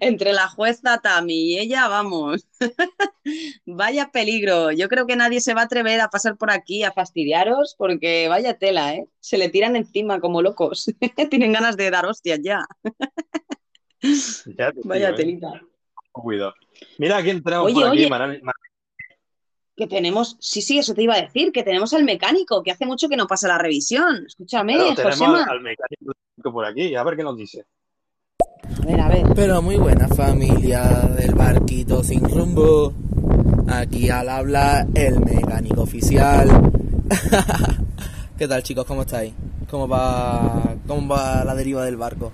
[0.00, 2.46] Entre la jueza Tami y ella, vamos.
[3.66, 4.72] Vaya peligro.
[4.72, 8.28] Yo creo que nadie se va a atrever a pasar por aquí a fastidiaros porque
[8.28, 9.06] vaya tela, ¿eh?
[9.20, 10.86] Se le tiran encima como locos.
[11.30, 12.64] Tienen ganas de dar hostias ya.
[14.56, 15.22] Ya te Vaya digo, ¿eh?
[15.22, 15.62] telita.
[16.12, 16.54] Cuidado.
[16.98, 18.40] Mira quién tenemos Oye, por aquí, oye.
[19.76, 22.86] Que tenemos, sí, sí, eso te iba a decir, que tenemos al mecánico, que hace
[22.86, 24.24] mucho que no pasa la revisión.
[24.26, 25.44] Escúchame, Claro, tenemos Josema.
[25.44, 26.12] al mecánico
[26.52, 27.64] por aquí, a ver qué nos dice.
[28.62, 29.26] A ver, a ver.
[29.34, 30.82] Pero muy buena familia
[31.16, 32.92] del barquito sin rumbo.
[33.68, 36.48] Aquí al habla el mecánico oficial.
[38.38, 38.84] ¿Qué tal chicos?
[38.84, 39.32] ¿Cómo estáis?
[39.70, 42.32] ¿Cómo va, cómo va la deriva del barco?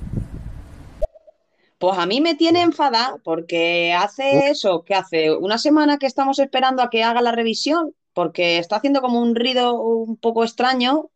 [1.78, 6.38] Pues a mí me tiene enfadada porque hace eso, que hace una semana que estamos
[6.38, 11.10] esperando a que haga la revisión, porque está haciendo como un ruido un poco extraño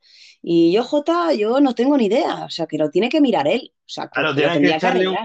[0.47, 3.49] y yo, Jota, yo no tengo ni idea, o sea, que lo tiene que mirar
[3.49, 5.17] él, o sea, que, Claro, tienes que echarle un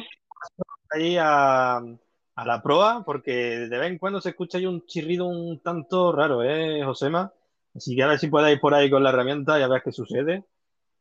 [0.91, 5.25] ahí a, a la proa, porque de vez en cuando se escucha ahí un chirrido
[5.27, 7.33] un tanto raro, ¿eh, Josema?
[7.75, 9.91] Así que a ver si ir por ahí con la herramienta y a ver qué
[9.91, 10.45] sucede.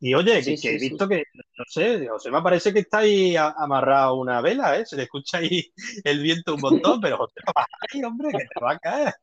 [0.01, 0.91] Y oye, Sí, que, he sí.
[0.91, 4.85] visto que, no sé, Josema parece que está ahí amarrado una vela, ¿eh?
[4.85, 5.73] Se le escucha ahí
[6.05, 7.53] el viento un montón, pero Josema,
[7.93, 9.15] ahí, hombre, que te va a caer.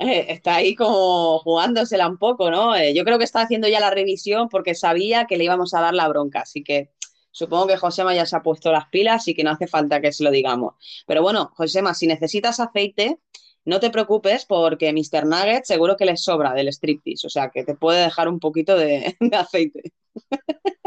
[0.00, 2.74] Eh, está ahí como jugándosela un poco, ¿no?
[2.74, 5.80] Eh, yo creo que está haciendo ya la revisión porque sabía que le íbamos a
[5.80, 6.90] dar la bronca, así que
[7.30, 10.12] supongo que Josema ya se ha puesto las pilas y que no hace falta que
[10.12, 10.74] se lo digamos.
[11.06, 13.18] Pero bueno, Josema, si necesitas aceite,
[13.64, 15.26] no te preocupes porque Mr.
[15.26, 18.76] Nugget seguro que le sobra del striptease, o sea que te puede dejar un poquito
[18.76, 19.92] de, de aceite.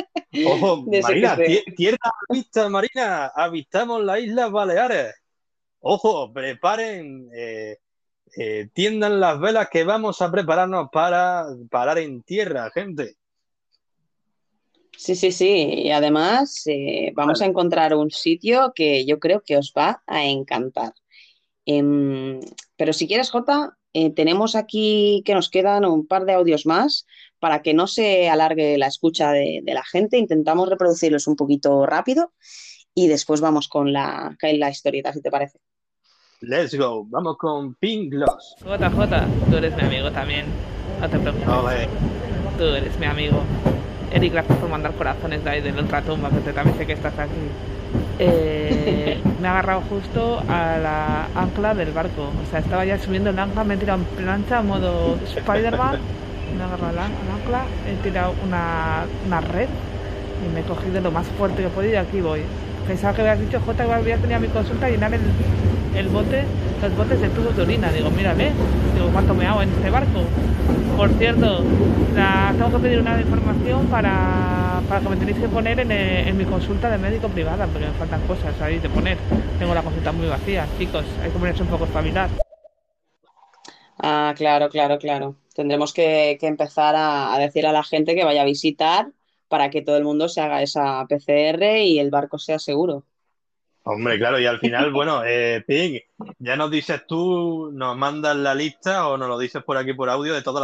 [0.48, 1.38] Ojo, De Marina,
[1.78, 5.14] tierra vista, Marina, avistamos las Islas Baleares.
[5.80, 7.78] Ojo, preparen, eh,
[8.38, 13.16] eh, tiendan las velas que vamos a prepararnos para parar en tierra, gente.
[14.98, 15.74] Sí, sí, sí.
[15.76, 20.26] Y además eh, vamos a encontrar un sitio que yo creo que os va a
[20.26, 20.94] encantar.
[21.66, 22.40] Em,
[22.76, 27.06] pero si quieres, Jota, eh, tenemos aquí que nos quedan un par de audios más
[27.40, 30.18] para que no se alargue la escucha de, de la gente.
[30.18, 32.34] Intentamos reproducirlos un poquito rápido
[32.96, 35.60] y después vamos con la, la historieta, si te parece.
[36.46, 37.06] Let's go.
[37.10, 38.56] Vamos con Pink Gloss.
[38.66, 40.46] JJ, tú eres mi amigo también.
[41.00, 41.46] No te preocupes.
[42.58, 43.42] Tú eres mi amigo.
[44.12, 46.94] Eric, gracias por mandar corazones de ahí de la ultratumba, que te- también sé que
[46.94, 47.32] estás aquí.
[48.20, 52.24] Eh, me ha agarrado justo a la ancla del barco.
[52.24, 55.98] O sea, estaba ya subiendo el ancla, me he tirado en plancha, modo Spider-Man.
[56.58, 59.70] Me ha agarrado la- el ancla, he tirado una, una red
[60.46, 62.42] y me he cogido lo más fuerte que he podido y aquí voy.
[62.86, 65.38] Pensaba que habías dicho, J, que habías tenido mi consulta llenar el,
[65.94, 67.92] el bote, los botes de tubos de orina.
[67.92, 68.62] Digo, mírale,
[68.94, 70.36] digo, ¿cuánto me hago en este barco?
[70.96, 71.64] Por cierto,
[72.12, 76.28] la- tengo que pedir una información para, para que me tenéis que poner en, eh,
[76.30, 79.24] en mi consulta de médico privada, porque me faltan cosas ahí de poner.
[79.58, 82.36] Tengo la consulta muy vacía, chicos, hay que ponerse un poco espabilar.
[83.98, 85.38] Ah, claro, claro, claro.
[85.56, 89.12] Tendremos que, que empezar a, a decir a la gente que vaya a visitar
[89.54, 93.04] para que todo el mundo se haga esa PCR y el barco sea seguro.
[93.84, 96.02] Hombre, claro, y al final, bueno, eh, Pink,
[96.40, 100.10] ya nos dices tú, nos mandas la lista o nos lo dices por aquí por
[100.10, 100.62] audio de todas las